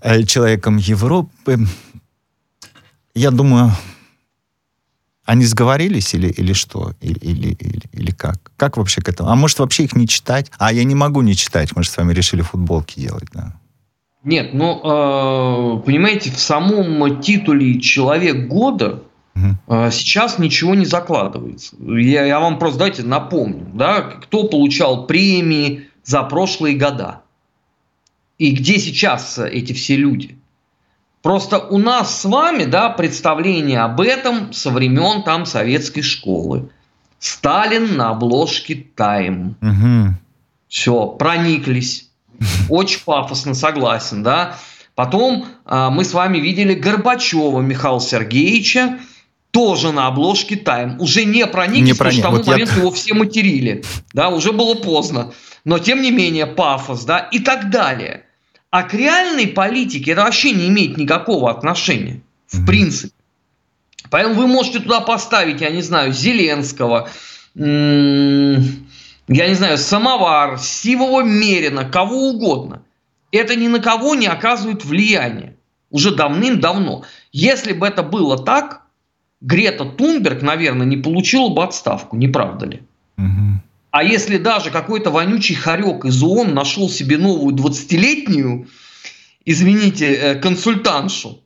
э, 0.00 0.22
человеком 0.22 0.76
Европы. 0.76 1.58
Я 3.14 3.30
думаю, 3.30 3.72
они 5.24 5.44
сговорились 5.44 6.14
или, 6.14 6.28
или 6.28 6.52
что? 6.52 6.92
Или, 7.00 7.18
или, 7.18 7.48
или, 7.54 7.82
или 7.92 8.10
как? 8.12 8.49
Как 8.60 8.76
вообще 8.76 9.00
к 9.00 9.08
этому? 9.08 9.30
А 9.30 9.36
может 9.36 9.58
вообще 9.58 9.84
их 9.84 9.96
не 9.96 10.06
читать? 10.06 10.52
А 10.58 10.70
я 10.70 10.84
не 10.84 10.94
могу 10.94 11.22
не 11.22 11.34
читать. 11.34 11.74
Мы 11.74 11.82
же 11.82 11.88
с 11.88 11.96
вами 11.96 12.12
решили 12.12 12.42
футболки 12.42 13.00
делать, 13.00 13.24
да. 13.32 13.54
Нет, 14.22 14.52
ну, 14.52 14.76
э, 14.76 15.80
понимаете, 15.80 16.30
в 16.30 16.38
самом 16.38 17.22
титуле 17.22 17.80
«Человек 17.80 18.48
года» 18.48 19.02
э, 19.34 19.90
сейчас 19.90 20.38
ничего 20.38 20.74
не 20.74 20.84
закладывается. 20.84 21.74
Я, 21.80 22.26
я 22.26 22.38
вам 22.38 22.58
просто, 22.58 22.80
давайте 22.80 23.02
напомню, 23.02 23.66
да, 23.72 24.02
кто 24.02 24.44
получал 24.44 25.06
премии 25.06 25.88
за 26.04 26.22
прошлые 26.24 26.76
года. 26.76 27.22
И 28.36 28.50
где 28.50 28.78
сейчас 28.78 29.38
эти 29.38 29.72
все 29.72 29.96
люди? 29.96 30.36
Просто 31.22 31.60
у 31.60 31.78
нас 31.78 32.20
с 32.20 32.26
вами, 32.26 32.64
да, 32.64 32.90
представление 32.90 33.80
об 33.80 34.02
этом 34.02 34.52
со 34.52 34.68
времен 34.68 35.22
там 35.22 35.46
советской 35.46 36.02
школы. 36.02 36.68
Сталин 37.20 37.96
на 37.96 38.10
обложке 38.10 38.86
Тайм. 38.96 39.56
Угу. 39.60 40.14
Все, 40.68 41.06
прониклись. 41.06 42.10
Очень 42.68 43.00
пафосно, 43.04 43.54
согласен, 43.54 44.22
да. 44.22 44.56
Потом 44.94 45.46
а, 45.64 45.90
мы 45.90 46.04
с 46.04 46.14
вами 46.14 46.38
видели 46.38 46.74
Горбачева 46.74 47.60
Михаила 47.60 48.00
Сергеевича, 48.00 48.98
тоже 49.50 49.92
на 49.92 50.06
обложке 50.06 50.56
Тайм. 50.56 50.98
Уже 51.00 51.24
не 51.24 51.46
прониклись, 51.46 51.88
не 51.88 51.94
проник. 51.94 52.22
потому 52.22 52.22
что 52.22 52.22
к 52.22 52.22
тому 52.22 52.36
вот 52.36 52.46
моменту 52.46 52.74
я... 52.74 52.80
его 52.80 52.90
все 52.90 53.14
материли. 53.14 53.84
Да, 54.14 54.30
уже 54.30 54.52
было 54.52 54.74
поздно. 54.74 55.32
но 55.64 55.78
тем 55.78 56.00
не 56.00 56.10
менее 56.10 56.46
пафос, 56.46 57.04
да, 57.04 57.18
и 57.18 57.38
так 57.38 57.70
далее. 57.70 58.24
А 58.70 58.84
к 58.84 58.94
реальной 58.94 59.48
политике 59.48 60.12
это 60.12 60.22
вообще 60.22 60.52
не 60.52 60.68
имеет 60.68 60.96
никакого 60.96 61.50
отношения, 61.50 62.22
в 62.46 62.64
принципе. 62.64 63.12
Поэтому 64.10 64.34
вы 64.34 64.46
можете 64.46 64.80
туда 64.80 65.00
поставить, 65.00 65.60
я 65.60 65.70
не 65.70 65.82
знаю, 65.82 66.12
Зеленского, 66.12 67.08
я 67.54 69.48
не 69.48 69.54
знаю, 69.54 69.78
Самовар, 69.78 70.58
Сивого 70.58 71.22
Мерина, 71.22 71.84
кого 71.84 72.30
угодно. 72.30 72.82
Это 73.32 73.54
ни 73.54 73.68
на 73.68 73.78
кого 73.78 74.14
не 74.14 74.26
оказывает 74.26 74.84
влияния. 74.84 75.56
Уже 75.90 76.14
давным-давно. 76.14 77.04
Если 77.32 77.72
бы 77.72 77.86
это 77.86 78.02
было 78.02 78.38
так, 78.38 78.82
Грета 79.40 79.84
Тунберг, 79.84 80.42
наверное, 80.42 80.86
не 80.86 80.96
получила 80.96 81.48
бы 81.48 81.62
отставку, 81.64 82.16
не 82.16 82.28
правда 82.28 82.66
ли? 82.66 82.82
Угу. 83.16 83.60
А 83.90 84.04
если 84.04 84.36
даже 84.36 84.70
какой-то 84.70 85.10
вонючий 85.10 85.54
хорек 85.54 86.04
из 86.04 86.22
ООН 86.22 86.54
нашел 86.54 86.88
себе 86.88 87.18
новую 87.18 87.54
20-летнюю, 87.56 88.68
извините, 89.44 90.14
э, 90.14 90.34
консультантшу, 90.36 91.40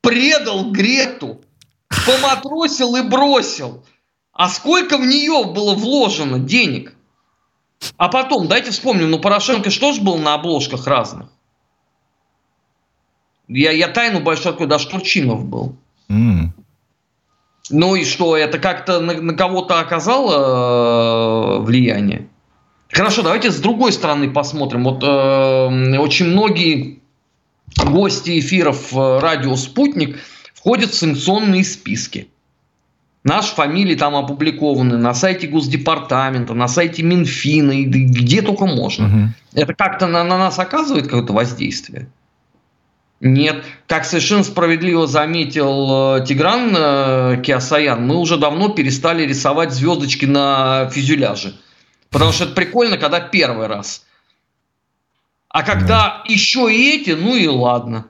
предал 0.00 0.70
Грету, 0.70 1.40
поматросил 2.06 2.96
и 2.96 3.02
бросил. 3.02 3.84
А 4.32 4.48
сколько 4.48 4.98
в 4.98 5.06
нее 5.06 5.44
было 5.44 5.74
вложено 5.74 6.38
денег? 6.38 6.94
А 7.96 8.08
потом, 8.08 8.48
дайте 8.48 8.70
вспомним, 8.70 9.10
ну 9.10 9.18
Порошенко 9.18 9.70
что 9.70 9.92
ж 9.92 10.00
был 10.00 10.18
на 10.18 10.34
обложках 10.34 10.86
разных? 10.86 11.28
Я, 13.48 13.72
я 13.72 13.88
тайну 13.88 14.20
большой 14.20 14.52
открою, 14.52 14.70
даже 14.70 14.88
Турчинов 14.88 15.44
был. 15.44 15.76
Mm. 16.08 16.48
Ну 17.70 17.94
и 17.94 18.04
что, 18.04 18.36
это 18.36 18.58
как-то 18.58 19.00
на, 19.00 19.14
на 19.20 19.34
кого-то 19.34 19.80
оказало 19.80 21.58
э, 21.58 21.62
влияние? 21.62 22.28
Хорошо, 22.90 23.22
давайте 23.22 23.50
с 23.50 23.58
другой 23.58 23.92
стороны 23.92 24.30
посмотрим. 24.30 24.84
Вот 24.84 25.02
э, 25.02 25.98
очень 25.98 26.26
многие 26.26 27.00
гости 27.76 28.38
эфиров 28.38 28.94
э, 28.94 29.18
радио 29.18 29.56
«Спутник» 29.56 30.18
входят 30.64 30.92
в 30.92 30.94
санкционные 30.94 31.62
списки. 31.62 32.28
Наши 33.22 33.54
фамилии 33.54 33.94
там 33.96 34.16
опубликованы 34.16 34.96
на 34.96 35.12
сайте 35.12 35.46
Госдепартамента, 35.46 36.54
на 36.54 36.68
сайте 36.68 37.02
Минфина, 37.02 37.72
и 37.72 37.84
где 37.84 38.40
только 38.40 38.64
можно. 38.64 39.06
Угу. 39.06 39.60
Это 39.60 39.74
как-то 39.74 40.06
на, 40.06 40.24
на 40.24 40.38
нас 40.38 40.58
оказывает 40.58 41.04
какое-то 41.04 41.34
воздействие? 41.34 42.08
Нет. 43.20 43.62
Как 43.86 44.06
совершенно 44.06 44.42
справедливо 44.42 45.06
заметил 45.06 46.16
э, 46.16 46.26
Тигран 46.26 46.74
э, 46.76 47.42
Киасаян, 47.42 48.06
мы 48.06 48.16
уже 48.16 48.38
давно 48.38 48.70
перестали 48.70 49.26
рисовать 49.26 49.72
звездочки 49.72 50.24
на 50.24 50.88
фюзеляже. 50.90 51.56
Потому 52.10 52.32
что 52.32 52.44
это 52.44 52.54
прикольно, 52.54 52.96
когда 52.96 53.20
первый 53.20 53.66
раз. 53.66 54.04
А 55.48 55.62
когда 55.62 55.86
да. 55.86 56.22
еще 56.26 56.74
и 56.74 57.00
эти, 57.00 57.10
ну 57.10 57.36
и 57.36 57.46
ладно. 57.48 58.06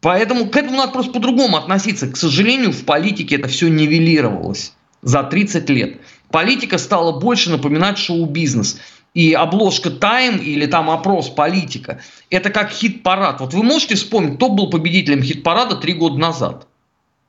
Поэтому 0.00 0.48
к 0.48 0.56
этому 0.56 0.76
надо 0.76 0.92
просто 0.92 1.12
по-другому 1.12 1.56
относиться. 1.56 2.08
К 2.08 2.16
сожалению, 2.16 2.72
в 2.72 2.84
политике 2.84 3.36
это 3.36 3.48
все 3.48 3.68
нивелировалось 3.68 4.72
за 5.02 5.22
30 5.22 5.68
лет. 5.70 6.00
Политика 6.30 6.78
стала 6.78 7.18
больше 7.18 7.50
напоминать 7.50 7.98
шоу-бизнес. 7.98 8.78
И 9.14 9.32
обложка 9.32 9.88
Time 9.88 10.38
или 10.38 10.66
там 10.66 10.90
опрос 10.90 11.28
политика, 11.28 12.00
это 12.30 12.50
как 12.50 12.70
хит-парад. 12.70 13.40
Вот 13.40 13.54
вы 13.54 13.62
можете 13.62 13.96
вспомнить, 13.96 14.36
кто 14.36 14.50
был 14.50 14.70
победителем 14.70 15.22
хит-парада 15.22 15.76
три 15.76 15.94
года 15.94 16.18
назад? 16.18 16.68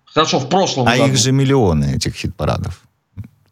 Хорошо, 0.05 0.39
в 0.39 0.49
прошлом 0.49 0.87
а 0.87 0.91
году. 0.91 1.03
А 1.03 1.07
их 1.07 1.17
же 1.17 1.31
миллионы, 1.31 1.95
этих 1.95 2.15
хит-парадов. 2.15 2.81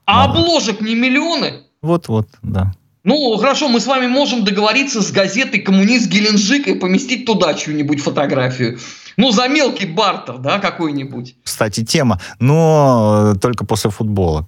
А 0.05 0.27
Надо. 0.27 0.39
обложек 0.39 0.81
не 0.81 0.93
миллионы? 0.93 1.63
Вот-вот, 1.81 2.27
да. 2.43 2.73
Ну, 3.03 3.37
хорошо, 3.37 3.69
мы 3.69 3.79
с 3.79 3.87
вами 3.87 4.07
можем 4.07 4.43
договориться 4.43 5.01
с 5.01 5.11
газетой 5.11 5.61
«Коммунист 5.61 6.07
Геленджика» 6.07 6.71
и 6.71 6.75
поместить 6.75 7.25
туда 7.25 7.53
чью-нибудь 7.53 8.01
фотографию. 8.01 8.79
Ну, 9.17 9.31
за 9.31 9.47
мелкий 9.47 9.87
бартер, 9.87 10.37
да, 10.37 10.59
какой-нибудь. 10.59 11.35
Кстати, 11.43 11.83
тема, 11.83 12.21
но 12.39 13.33
только 13.41 13.65
после 13.65 13.89
футбола. 13.89 14.45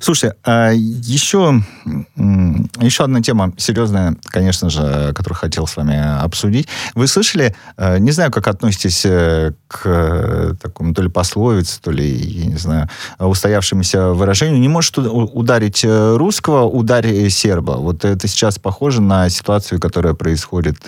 Слушай, 0.00 0.32
а 0.44 0.72
еще, 0.72 1.62
еще 2.16 3.04
одна 3.04 3.20
тема 3.20 3.52
серьезная, 3.56 4.16
конечно 4.24 4.70
же, 4.70 5.12
которую 5.14 5.38
хотел 5.38 5.66
с 5.66 5.76
вами 5.76 6.22
обсудить. 6.22 6.68
Вы 6.94 7.06
слышали, 7.06 7.54
э, 7.76 7.98
не 7.98 8.10
знаю, 8.12 8.30
как 8.30 8.48
относитесь 8.48 9.04
э, 9.04 9.52
к 9.66 9.82
э, 9.84 10.54
такому 10.60 10.94
то 10.94 11.02
ли 11.02 11.08
пословице, 11.08 11.80
то 11.80 11.90
ли, 11.90 12.08
я 12.08 12.46
не 12.46 12.56
знаю, 12.56 12.88
устоявшемуся 13.18 14.08
выражению, 14.08 14.58
не 14.58 14.68
может 14.68 14.98
ударить 14.98 15.84
русского, 15.84 16.64
ударь 16.64 17.28
серба. 17.28 17.72
Вот 17.72 18.04
это 18.04 18.26
сейчас 18.26 18.58
похоже 18.58 19.02
на 19.02 19.28
ситуацию, 19.28 19.80
которая 19.80 20.14
происходит 20.14 20.78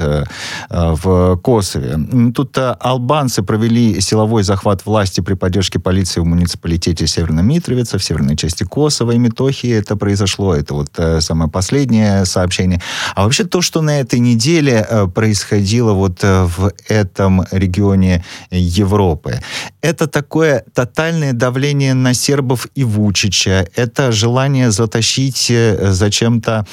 в 0.71 1.37
Косове. 1.43 2.33
Тут 2.35 2.57
Албан 2.59 3.20
Албанцы 3.21 3.43
провели 3.43 4.01
силовой 4.01 4.43
захват 4.45 4.87
власти 4.87 5.21
при 5.21 5.35
поддержке 5.35 5.79
полиции 5.79 6.21
в 6.21 6.25
муниципалитете 6.25 7.07
Северной 7.07 7.43
Митровица, 7.43 7.99
в 7.99 8.03
северной 8.03 8.35
части 8.35 8.65
Косово 8.65 9.11
и 9.13 9.19
Метохии. 9.19 9.71
Это 9.71 9.95
произошло. 9.95 10.55
Это 10.55 10.73
вот 10.73 10.89
э, 10.97 11.21
самое 11.21 11.51
последнее 11.51 12.25
сообщение. 12.25 12.81
А 13.15 13.25
вообще 13.25 13.45
то, 13.45 13.61
что 13.61 13.83
на 13.83 14.01
этой 14.01 14.21
неделе 14.21 14.87
э, 14.89 15.07
происходило 15.07 15.93
вот 15.93 16.21
э, 16.23 16.45
в 16.45 16.73
этом 16.89 17.45
регионе 17.51 18.25
Европы, 18.51 19.43
это 19.83 20.07
такое 20.07 20.65
тотальное 20.73 21.35
давление 21.35 21.93
на 21.93 22.15
сербов 22.15 22.69
и 22.75 22.85
Вучича. 22.85 23.69
Это 23.77 24.13
желание 24.13 24.71
затащить 24.71 25.53
зачем-то 25.81 26.67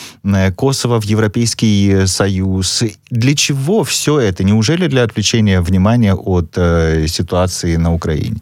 Косово 0.56 1.02
в 1.02 1.04
Европейский 1.04 2.06
Союз. 2.06 2.84
Для 3.10 3.36
чего 3.36 3.84
все 3.84 4.20
это? 4.20 4.46
Неужели 4.46 4.88
для 4.88 5.04
отвлечения 5.04 5.60
внимания 5.60 6.14
от 6.14 6.37
от 6.38 6.58
э, 6.58 7.08
ситуации 7.08 7.76
на 7.76 7.93
Украине? 7.93 8.38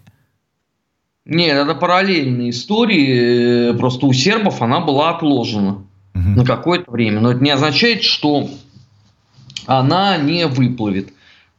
Нет, 1.25 1.57
это 1.57 1.73
параллельные 1.73 2.51
истории. 2.51 3.75
Просто 3.77 4.05
у 4.05 4.13
сербов 4.13 4.61
она 4.61 4.79
была 4.79 5.15
отложена 5.15 5.71
угу. 6.13 6.29
на 6.29 6.45
какое-то 6.45 6.91
время. 6.91 7.19
Но 7.19 7.31
это 7.31 7.43
не 7.43 7.51
означает, 7.51 8.03
что 8.03 8.49
она 9.65 10.17
не 10.17 10.45
выплывет. 10.47 11.09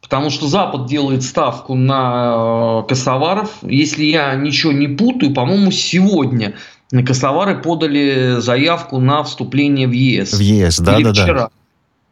Потому 0.01 0.31
что 0.31 0.47
Запад 0.47 0.87
делает 0.87 1.25
ставку 1.25 1.75
на 1.75 2.83
э, 2.85 2.89
косоваров. 2.89 3.51
Если 3.63 4.05
я 4.05 4.37
ничего 4.37 4.73
не 4.73 4.87
путаю, 4.87 5.35
по-моему, 5.35 5.73
сегодня 5.73 6.55
на 6.93 7.03
косовары 7.03 7.61
подали 7.61 8.37
заявку 8.39 9.01
на 9.01 9.25
вступление 9.25 9.89
в 9.89 9.93
ЕС. 9.93 10.33
В 10.33 10.41
ЕС, 10.41 10.79
да, 10.79 10.97
Или 10.97 11.05
да, 11.05 11.13
вчера. 11.13 11.41
да. 11.41 11.51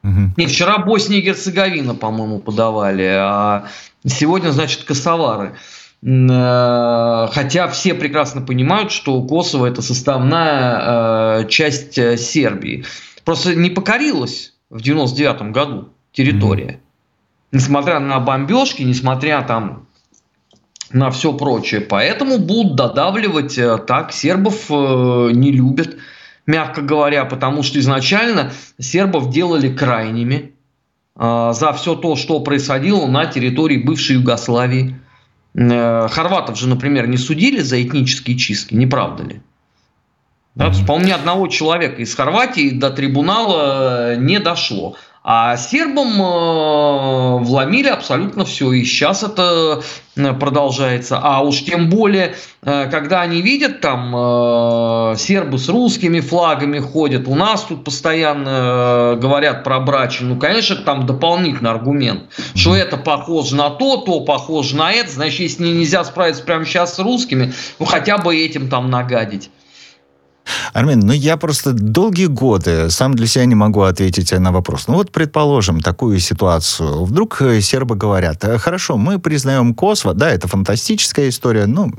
Угу. 0.04 0.34
Не, 0.36 0.46
вчера 0.46 0.78
Босния 0.78 1.18
и 1.18 1.22
Герцеговина, 1.22 1.94
по-моему, 1.96 2.38
подавали, 2.38 3.02
а 3.02 3.66
Сегодня, 4.06 4.50
значит, 4.50 4.84
косовары. 4.84 5.54
Э, 6.02 7.28
хотя 7.32 7.68
все 7.68 7.94
прекрасно 7.94 8.42
понимают, 8.42 8.92
что 8.92 9.22
Косово 9.22 9.66
это 9.66 9.80
составная 9.80 11.40
э, 11.40 11.48
часть 11.48 11.96
э, 11.96 12.18
Сербии. 12.18 12.84
Просто 13.24 13.54
не 13.54 13.70
покорилась 13.70 14.52
в 14.68 14.82
99 14.82 15.52
году 15.52 15.88
территория. 16.12 16.64
Mm-hmm. 16.66 17.52
Несмотря 17.52 17.98
на 18.00 18.20
бомбежки, 18.20 18.82
несмотря 18.82 19.40
там 19.40 19.86
на 20.90 21.10
все 21.10 21.32
прочее. 21.32 21.80
Поэтому 21.80 22.38
будут 22.38 22.76
додавливать 22.76 23.58
так. 23.86 24.12
Сербов 24.12 24.68
не 24.68 25.50
любят, 25.50 25.96
мягко 26.46 26.82
говоря, 26.82 27.24
потому 27.24 27.62
что 27.62 27.78
изначально 27.78 28.52
сербов 28.78 29.30
делали 29.30 29.74
крайними. 29.74 30.54
А, 31.16 31.52
за 31.52 31.72
все 31.72 31.94
то, 31.94 32.16
что 32.16 32.40
происходило 32.40 33.06
на 33.06 33.26
территории 33.26 33.78
бывшей 33.78 34.16
Югославии. 34.16 35.00
Э, 35.54 36.08
хорватов 36.08 36.58
же, 36.58 36.68
например, 36.68 37.06
не 37.06 37.16
судили 37.16 37.60
за 37.60 37.80
этнические 37.80 38.36
чистки, 38.36 38.74
не 38.74 38.86
правда 38.86 39.22
ли? 39.22 39.40
Да, 40.56 40.72
по-моему, 40.86 41.06
ни 41.06 41.10
одного 41.12 41.46
человека 41.48 42.02
из 42.02 42.14
Хорватии 42.14 42.70
до 42.70 42.90
трибунала 42.90 44.16
не 44.16 44.38
дошло. 44.38 44.96
А 45.26 45.56
сербам 45.56 46.20
э, 46.20 47.44
вломили 47.44 47.88
абсолютно 47.88 48.44
все. 48.44 48.72
И 48.72 48.84
сейчас 48.84 49.22
это 49.22 49.82
э, 50.16 50.34
продолжается. 50.34 51.18
А 51.18 51.40
уж 51.40 51.64
тем 51.64 51.88
более, 51.88 52.34
э, 52.60 52.90
когда 52.90 53.22
они 53.22 53.40
видят, 53.40 53.80
там 53.80 55.16
сербы 55.16 55.58
с 55.58 55.70
русскими 55.70 56.20
флагами 56.20 56.78
ходят, 56.78 57.26
у 57.26 57.34
нас 57.34 57.62
тут 57.62 57.84
постоянно 57.84 59.16
говорят 59.18 59.64
про 59.64 59.80
брачи. 59.80 60.22
Ну, 60.24 60.38
конечно, 60.38 60.76
там 60.76 61.06
дополнительный 61.06 61.70
аргумент, 61.70 62.24
что 62.54 62.76
это 62.76 62.98
похоже 62.98 63.56
на 63.56 63.70
то, 63.70 63.96
то 63.96 64.20
похоже 64.20 64.76
на 64.76 64.92
это. 64.92 65.10
Значит, 65.10 65.40
если 65.40 65.68
нельзя 65.68 66.04
справиться 66.04 66.42
прямо 66.42 66.66
сейчас 66.66 66.96
с 66.96 66.98
русскими, 66.98 67.54
ну 67.78 67.86
хотя 67.86 68.18
бы 68.18 68.36
этим 68.36 68.68
там 68.68 68.90
нагадить. 68.90 69.50
Армен, 70.72 71.00
ну 71.00 71.12
я 71.12 71.36
просто 71.36 71.72
долгие 71.72 72.26
годы 72.26 72.90
сам 72.90 73.14
для 73.14 73.26
себя 73.26 73.44
не 73.44 73.54
могу 73.54 73.82
ответить 73.82 74.32
на 74.32 74.52
вопрос. 74.52 74.88
Ну 74.88 74.94
вот, 74.94 75.10
предположим, 75.10 75.80
такую 75.80 76.18
ситуацию. 76.18 77.04
Вдруг 77.04 77.40
э, 77.40 77.60
сербы 77.60 77.96
говорят, 77.96 78.44
«Э, 78.44 78.58
хорошо, 78.58 78.96
мы 78.96 79.18
признаем 79.18 79.74
Косово, 79.74 80.14
да, 80.14 80.30
это 80.30 80.48
фантастическая 80.48 81.28
история, 81.28 81.66
ну, 81.66 81.90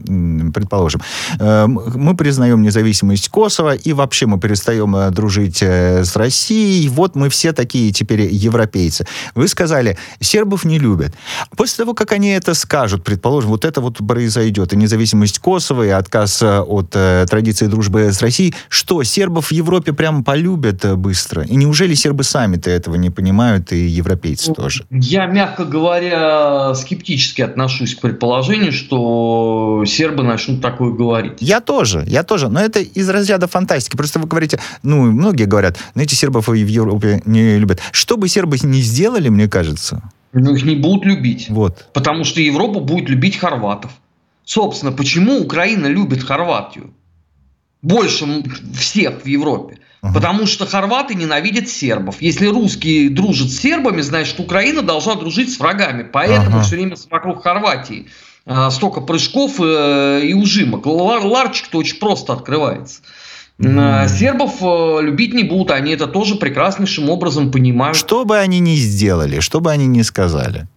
предположим. 0.52 1.02
Э, 1.40 1.68
мы 1.68 2.16
признаем 2.16 2.62
независимость 2.62 3.30
Косово, 3.30 3.76
и 3.76 3.94
вообще 3.94 4.26
мы 4.26 4.40
перестаем 4.40 5.14
дружить 5.14 5.62
с 5.62 6.16
Россией, 6.16 6.88
вот 6.90 7.16
мы 7.16 7.30
все 7.30 7.54
такие 7.54 7.92
теперь 7.92 8.22
европейцы. 8.22 9.06
Вы 9.34 9.48
сказали, 9.48 9.98
сербов 10.20 10.66
не 10.66 10.80
любят. 10.80 11.14
После 11.56 11.84
того, 11.84 11.94
как 11.94 12.12
они 12.12 12.30
это 12.30 12.54
скажут, 12.54 13.04
предположим, 13.04 13.52
вот 13.52 13.66
это 13.66 13.82
вот 13.82 13.98
произойдет, 14.06 14.74
и 14.74 14.78
независимость 14.78 15.40
Косово, 15.40 15.84
и 15.84 15.90
отказ 15.90 16.42
от 16.44 16.90
традиции 16.90 17.68
дружбы 17.68 18.12
с 18.12 18.22
Россией, 18.22 18.35
России, 18.36 18.54
что 18.68 19.02
сербов 19.04 19.48
в 19.48 19.52
Европе 19.54 19.94
прям 19.94 20.24
полюбят 20.24 20.84
э, 20.84 20.96
быстро? 20.96 21.44
И 21.44 21.56
неужели 21.56 21.94
сербы 21.94 22.26
сами-то 22.26 22.70
этого 22.70 22.96
не 22.96 23.10
понимают, 23.10 23.72
и 23.72 23.88
европейцы 23.88 24.50
ну, 24.50 24.56
тоже? 24.56 24.86
Я, 24.92 25.26
мягко 25.26 25.64
говоря, 25.64 26.76
скептически 26.76 27.42
отношусь 27.42 27.96
к 27.96 28.02
предположению, 28.02 28.74
что 28.74 29.86
сербы 29.88 30.24
начнут 30.24 30.62
такое 30.62 30.92
говорить. 30.92 31.38
Я 31.40 31.62
тоже, 31.62 32.04
я 32.08 32.24
тоже. 32.24 32.50
Но 32.50 32.60
это 32.60 32.80
из 32.80 33.10
разряда 33.10 33.48
фантастики. 33.48 33.96
Просто 33.96 34.20
вы 34.20 34.28
говорите, 34.28 34.60
ну, 34.84 35.04
многие 35.04 35.46
говорят, 35.46 35.78
знаете, 35.94 36.18
сербов 36.18 36.50
в 36.50 36.54
Европе 36.54 37.22
не 37.26 37.58
любят. 37.58 37.80
Что 37.94 38.18
бы 38.18 38.28
сербы 38.28 38.58
не 38.64 38.82
сделали, 38.82 39.30
мне 39.30 39.48
кажется... 39.48 40.02
Ну, 40.34 40.54
их 40.54 40.66
не 40.66 40.76
будут 40.76 41.06
любить. 41.06 41.48
Вот. 41.50 41.88
Потому 41.94 42.26
что 42.26 42.42
Европа 42.42 42.82
будет 42.82 43.08
любить 43.08 43.38
хорватов. 43.38 43.92
Собственно, 44.44 44.92
почему 44.92 45.40
Украина 45.40 45.88
любит 45.88 46.22
Хорватию? 46.22 46.92
Больше 47.82 48.44
всех 48.74 49.24
в 49.24 49.26
Европе. 49.28 49.80
Ага. 50.02 50.14
Потому 50.14 50.46
что 50.46 50.66
хорваты 50.68 51.16
ненавидят 51.16 51.68
сербов. 51.68 52.22
Если 52.22 52.46
русские 52.48 53.10
дружат 53.10 53.50
с 53.50 53.58
сербами, 53.58 54.02
значит 54.02 54.40
Украина 54.40 54.84
должна 54.84 55.16
дружить 55.16 55.52
с 55.52 55.60
врагами. 55.60 56.04
Поэтому 56.04 56.58
ага. 56.58 56.62
все 56.62 56.76
время 56.76 56.96
вокруг 57.10 57.42
Хорватии 57.42 58.08
а, 58.46 58.70
столько 58.70 59.02
прыжков 59.02 59.60
э, 59.60 60.22
и 60.24 60.34
ужимок. 60.34 60.86
Ларчик-то 60.86 61.80
очень 61.80 61.98
просто 61.98 62.34
открывается. 62.34 63.02
Mm. 63.58 64.10
Сербов 64.10 64.62
э, 64.62 65.02
любить 65.02 65.34
не 65.34 65.44
будут, 65.44 65.72
они 65.72 65.94
это 65.94 66.08
тоже 66.08 66.36
прекраснейшим 66.36 67.10
образом 67.10 67.52
понимают. 67.52 67.98
Что 67.98 68.26
бы 68.26 68.38
они 68.38 68.60
ни 68.60 68.76
сделали, 68.76 69.40
что 69.40 69.62
бы 69.62 69.72
они 69.72 69.88
ни 69.88 70.02
сказали. 70.04 70.68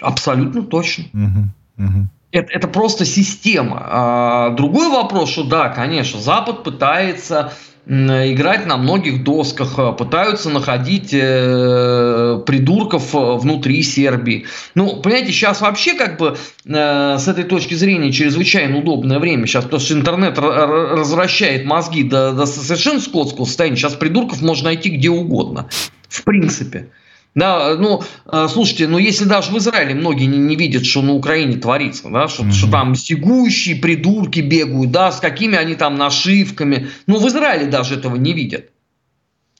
Абсолютно 0.00 0.62
точно. 0.62 1.04
Угу. 1.12 1.84
Угу 1.84 2.08
это, 2.32 2.50
это 2.50 2.68
просто 2.68 3.04
система. 3.04 3.82
А, 3.84 4.50
другой 4.50 4.88
вопрос, 4.88 5.30
что 5.30 5.44
да, 5.44 5.68
конечно, 5.68 6.20
Запад 6.20 6.64
пытается 6.64 7.52
играть 7.84 8.64
на 8.66 8.76
многих 8.76 9.24
досках, 9.24 9.76
а, 9.76 9.92
пытаются 9.92 10.50
находить 10.50 11.12
э, 11.12 12.40
придурков 12.46 13.12
э, 13.14 13.18
внутри 13.18 13.82
Сербии. 13.82 14.46
Ну, 14.76 15.00
понимаете, 15.02 15.32
сейчас 15.32 15.60
вообще 15.60 15.94
как 15.94 16.16
бы 16.16 16.36
э, 16.64 17.16
с 17.18 17.26
этой 17.26 17.42
точки 17.42 17.74
зрения 17.74 18.12
чрезвычайно 18.12 18.78
удобное 18.78 19.18
время. 19.18 19.46
Сейчас 19.46 19.64
потому 19.64 19.80
что 19.80 19.94
интернет 19.94 20.38
развращает 20.38 21.64
мозги 21.64 22.04
до, 22.04 22.32
до 22.32 22.46
совершенно 22.46 23.00
скотского 23.00 23.46
состояния. 23.46 23.76
Сейчас 23.76 23.94
придурков 23.94 24.40
можно 24.42 24.66
найти 24.66 24.90
где 24.90 25.10
угодно. 25.10 25.68
В 26.08 26.22
принципе. 26.22 26.88
Да, 27.34 27.76
ну, 27.78 28.02
э, 28.26 28.46
слушайте, 28.50 28.86
ну 28.88 28.98
если 28.98 29.24
даже 29.24 29.52
в 29.52 29.58
Израиле 29.58 29.94
многие 29.94 30.26
не, 30.26 30.36
не 30.36 30.54
видят, 30.54 30.84
что 30.84 31.00
на 31.00 31.14
Украине 31.14 31.56
творится, 31.56 32.10
да, 32.10 32.28
что, 32.28 32.42
mm-hmm. 32.42 32.52
что 32.52 32.70
там 32.70 32.94
сигующие 32.94 33.76
придурки 33.76 34.40
бегают, 34.40 34.90
да, 34.90 35.10
с 35.10 35.18
какими 35.20 35.56
они 35.56 35.74
там 35.74 35.96
нашивками. 35.96 36.88
Ну, 37.06 37.18
в 37.18 37.28
Израиле 37.28 37.66
даже 37.66 37.94
этого 37.94 38.16
не 38.16 38.34
видят. 38.34 38.70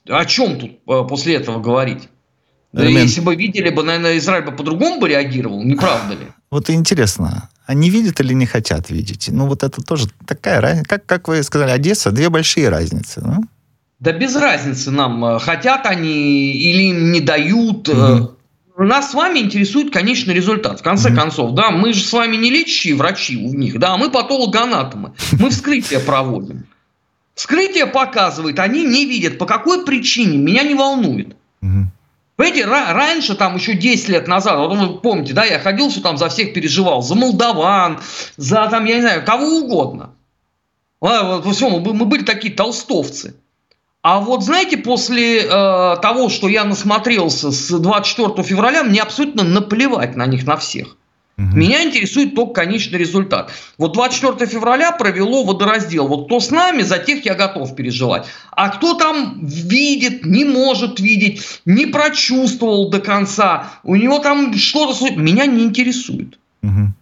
О 0.07 0.25
чем 0.27 0.59
тут 0.59 0.73
э, 0.87 1.09
после 1.09 1.37
этого 1.37 1.61
говорить? 1.61 2.09
Да, 2.73 2.85
если 2.85 3.21
бы 3.21 3.37
видели 3.37 3.71
бы, 3.71 3.83
наверное, 3.83 4.19
Израиль 4.19 4.45
бы 4.45 4.53
по-другому 4.53 5.01
бы 5.01 5.09
реагировал, 5.09 5.63
не 5.63 5.75
правда 5.75 6.15
ли? 6.15 6.27
Вот 6.51 6.69
интересно, 6.69 7.49
они 7.65 7.89
видят 7.89 8.21
или 8.21 8.35
не 8.35 8.45
хотят 8.45 8.91
видеть? 8.91 9.31
Ну, 9.33 9.47
вот 9.47 9.63
это 9.63 9.81
тоже 9.81 10.09
такая 10.27 10.61
разница. 10.61 10.87
Как, 10.87 11.07
как 11.07 11.29
вы 11.29 11.43
сказали, 11.43 11.71
Одесса, 11.71 12.11
две 12.11 12.29
большие 12.29 12.69
разницы. 12.69 13.23
Ну? 13.25 13.45
Да 14.03 14.11
без 14.11 14.35
разницы 14.35 14.91
нам, 14.91 15.25
э, 15.25 15.39
хотят 15.39 15.87
они 15.87 16.55
или 16.55 16.91
им 16.91 17.13
не 17.13 17.21
дают. 17.21 17.89
Угу. 17.89 18.33
Нас 18.79 19.13
с 19.13 19.15
вами 19.15 19.39
интересует 19.39 19.93
конечный 19.93 20.35
результат. 20.35 20.81
В 20.81 20.83
конце 20.83 21.11
угу. 21.11 21.19
концов, 21.19 21.53
да, 21.53 21.71
мы 21.71 21.93
же 21.93 22.03
с 22.03 22.13
вами 22.13 22.35
не 22.35 22.51
лечащие 22.51 22.97
врачи 22.97 23.37
у 23.37 23.55
них, 23.55 23.79
да, 23.79 23.97
мы 23.97 24.11
патологоанатомы. 24.11 25.13
Мы 25.39 25.51
вскрытие 25.51 26.01
проводим. 26.01 26.67
Вскрытие 27.37 27.87
показывает, 27.87 28.59
они 28.59 28.83
не 28.85 29.07
видят. 29.07 29.39
По 29.39 29.47
какой 29.47 29.85
причине? 29.85 30.37
Меня 30.37 30.65
не 30.65 30.75
волнует. 30.75 31.37
Угу. 31.63 31.87
Понимаете, 32.35 32.67
раньше, 32.67 33.37
там 33.37 33.55
еще 33.55 33.75
10 33.75 34.09
лет 34.09 34.27
назад, 34.27 34.59
вот 34.59 34.77
вы 34.77 34.99
помните, 34.99 35.33
да, 35.33 35.45
я 35.45 35.61
ходил, 35.61 35.91
все 35.91 36.01
там 36.01 36.19
за 36.19 36.29
всех 36.29 36.55
переживал, 36.55 37.03
за 37.03 37.15
молдаван, 37.15 38.01
за 38.37 38.67
там, 38.69 38.85
я 38.85 38.97
не 38.97 39.03
знаю, 39.03 39.25
кого 39.25 39.59
угодно. 39.59 40.11
Вот, 40.99 41.47
все, 41.55 41.69
мы, 41.69 41.95
мы 41.95 42.05
были 42.05 42.25
такие 42.25 42.53
толстовцы. 42.53 43.37
А 44.03 44.19
вот 44.19 44.43
знаете, 44.43 44.77
после 44.77 45.43
э, 45.43 45.49
того, 46.03 46.29
что 46.29 46.49
я 46.49 46.65
насмотрелся 46.65 47.53
с 47.53 47.71
24 47.71 48.43
февраля, 48.43 48.83
мне 48.83 49.01
абсолютно 49.01 49.45
наплевать 49.45 50.17
на 50.17 50.27
них, 50.27 50.45
на 50.45 50.57
всех. 50.57 50.97
Угу. 51.39 51.57
Меня 51.57 51.85
интересует 51.85 52.35
только 52.35 52.53
конечный 52.53 52.99
результат. 52.99 53.53
Вот 53.79 53.93
24 53.93 54.51
февраля 54.51 54.91
провело 54.91 55.45
водораздел. 55.45 56.09
Вот 56.09 56.27
кто 56.27 56.41
с 56.41 56.51
нами, 56.51 56.83
за 56.83 56.99
тех 56.99 57.25
я 57.25 57.35
готов 57.35 57.77
переживать. 57.77 58.27
А 58.51 58.71
кто 58.71 58.95
там 58.95 59.39
видит, 59.47 60.27
не 60.27 60.45
может 60.45 60.99
видеть, 60.99 61.61
не 61.65 61.87
прочувствовал 61.87 62.91
до 62.91 62.99
конца, 62.99 63.71
у 63.85 63.95
него 63.95 64.19
там 64.19 64.53
что-то... 64.55 65.15
Меня 65.15 65.47
не 65.47 65.63
интересует. 65.63 66.41
Угу. 66.65 66.93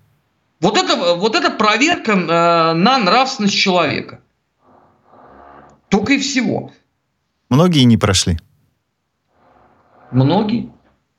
Вот, 0.61 0.77
это, 0.77 1.15
вот 1.15 1.35
это 1.35 1.51
проверка 1.51 2.13
э, 2.13 2.75
на 2.75 2.99
нравственность 2.99 3.57
человека. 3.57 4.21
Только 5.89 6.13
и 6.13 6.19
всего. 6.19 6.73
Многие 7.51 7.83
не 7.83 7.97
прошли. 7.97 8.39
Многие. 10.13 10.73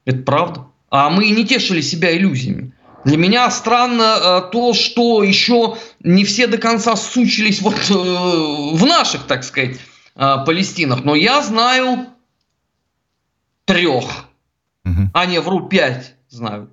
Это 0.06 0.24
правда. 0.24 0.66
А 0.90 1.10
мы 1.10 1.30
не 1.30 1.46
тешили 1.46 1.82
себя 1.82 2.16
иллюзиями. 2.18 2.74
Для 3.04 3.18
меня 3.18 3.50
странно 3.52 4.18
э, 4.48 4.52
то, 4.52 4.74
что 4.74 5.24
еще 5.24 5.78
не 6.00 6.24
все 6.24 6.48
до 6.48 6.58
конца 6.58 6.96
сучились 6.96 7.62
вот 7.62 7.76
э, 7.90 7.94
в 7.94 8.86
наших, 8.86 9.24
так 9.24 9.44
сказать, 9.44 9.78
э, 10.16 10.36
Палестинах. 10.46 11.04
Но 11.04 11.16
я 11.16 11.42
знаю 11.42 12.08
трех. 13.66 14.26
Угу. 14.86 15.10
А 15.14 15.26
не, 15.26 15.42
вру, 15.42 15.68
пять 15.68 16.16
знаю. 16.30 16.70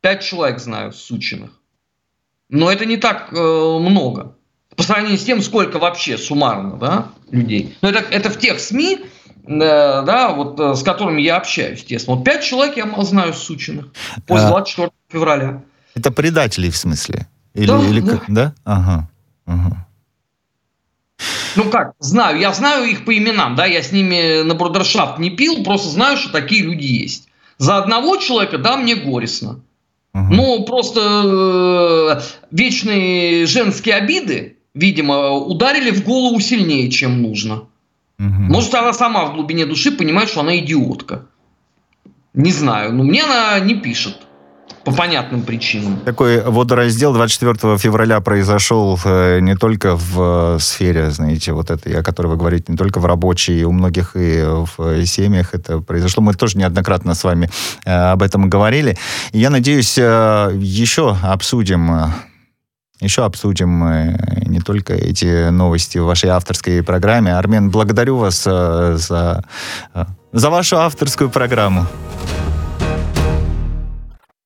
Пять 0.00 0.22
человек 0.22 0.60
знаю 0.60 0.92
сученных. 0.92 1.60
Но 2.48 2.70
это 2.70 2.86
не 2.86 2.96
так 2.96 3.32
э, 3.32 3.36
много 3.36 4.36
по 4.76 4.82
сравнению 4.82 5.18
с 5.18 5.24
тем, 5.24 5.42
сколько 5.42 5.78
вообще 5.78 6.18
суммарно 6.18 6.76
да, 6.76 7.08
людей. 7.30 7.76
Но 7.82 7.90
это, 7.90 8.00
это 8.10 8.30
в 8.30 8.38
тех 8.38 8.60
СМИ, 8.60 9.00
да, 9.46 10.02
э, 10.02 10.04
да, 10.04 10.32
вот 10.32 10.58
э, 10.58 10.74
с 10.74 10.82
которыми 10.82 11.20
я 11.22 11.36
общаюсь, 11.36 11.80
естественно. 11.80 12.16
Вот 12.16 12.24
пять 12.24 12.42
человек 12.42 12.76
я 12.76 12.90
знаю 13.04 13.34
сученных 13.34 13.92
после 14.26 14.48
24 14.48 14.88
а, 14.88 15.12
февраля. 15.12 15.62
Это 15.94 16.10
предатели 16.10 16.70
в 16.70 16.76
смысле? 16.76 17.26
Или, 17.54 17.66
да, 17.66 17.80
или, 17.80 18.00
да. 18.00 18.20
да? 18.28 18.54
Ага, 18.64 19.08
ага. 19.46 19.86
Ну 21.56 21.70
как, 21.70 21.92
знаю, 22.00 22.38
я 22.40 22.52
знаю 22.52 22.84
их 22.84 23.04
по 23.04 23.16
именам, 23.16 23.54
да, 23.54 23.66
я 23.66 23.82
с 23.82 23.92
ними 23.92 24.42
на 24.42 24.54
брудершафт 24.54 25.18
не 25.18 25.30
пил, 25.30 25.62
просто 25.62 25.88
знаю, 25.88 26.16
что 26.16 26.32
такие 26.32 26.62
люди 26.62 26.86
есть. 26.86 27.28
За 27.58 27.78
одного 27.78 28.16
человека, 28.16 28.58
да, 28.58 28.76
мне 28.76 28.96
горестно. 28.96 29.60
Угу. 30.14 30.34
Ну, 30.34 30.64
просто 30.64 31.00
э, 31.00 32.20
вечные 32.50 33.46
женские 33.46 33.96
обиды, 33.96 34.53
видимо, 34.74 35.30
ударили 35.30 35.90
в 35.90 36.04
голову 36.04 36.40
сильнее, 36.40 36.90
чем 36.90 37.22
нужно. 37.22 37.64
Угу. 38.18 38.28
Может, 38.28 38.74
она 38.74 38.92
сама 38.92 39.26
в 39.26 39.34
глубине 39.34 39.66
души 39.66 39.92
понимает, 39.92 40.28
что 40.28 40.40
она 40.40 40.58
идиотка. 40.58 41.26
Не 42.34 42.52
знаю, 42.52 42.92
но 42.92 43.04
мне 43.04 43.22
она 43.22 43.58
не 43.60 43.74
пишет. 43.76 44.16
По 44.84 44.92
понятным 44.92 45.42
причинам. 45.42 46.00
Такой 46.04 46.42
водораздел 46.42 47.14
24 47.14 47.78
февраля 47.78 48.20
произошел 48.20 48.98
э, 49.02 49.40
не 49.40 49.56
только 49.56 49.96
в 49.96 50.56
э, 50.56 50.58
сфере, 50.60 51.10
знаете, 51.10 51.52
вот 51.52 51.70
этой, 51.70 51.98
о 51.98 52.02
которой 52.02 52.26
вы 52.26 52.36
говорите, 52.36 52.64
не 52.68 52.76
только 52.76 53.00
в 53.00 53.06
рабочей, 53.06 53.64
у 53.64 53.72
многих 53.72 54.14
и 54.14 54.44
в 54.44 55.06
семьях 55.06 55.54
это 55.54 55.80
произошло. 55.80 56.22
Мы 56.22 56.34
тоже 56.34 56.58
неоднократно 56.58 57.14
с 57.14 57.24
вами 57.24 57.48
э, 57.86 57.90
об 57.90 58.22
этом 58.22 58.50
говорили. 58.50 58.98
И 59.32 59.38
я 59.38 59.48
надеюсь, 59.48 59.96
еще 59.96 61.16
обсудим 61.22 62.12
еще 63.00 63.24
обсудим 63.24 64.16
не 64.46 64.60
только 64.60 64.94
эти 64.94 65.50
новости 65.50 65.98
в 65.98 66.04
вашей 66.04 66.30
авторской 66.30 66.82
программе. 66.82 67.34
Армен, 67.34 67.70
благодарю 67.70 68.16
вас 68.16 68.44
за, 68.44 69.44
за 70.32 70.50
вашу 70.50 70.78
авторскую 70.78 71.30
программу. 71.30 71.86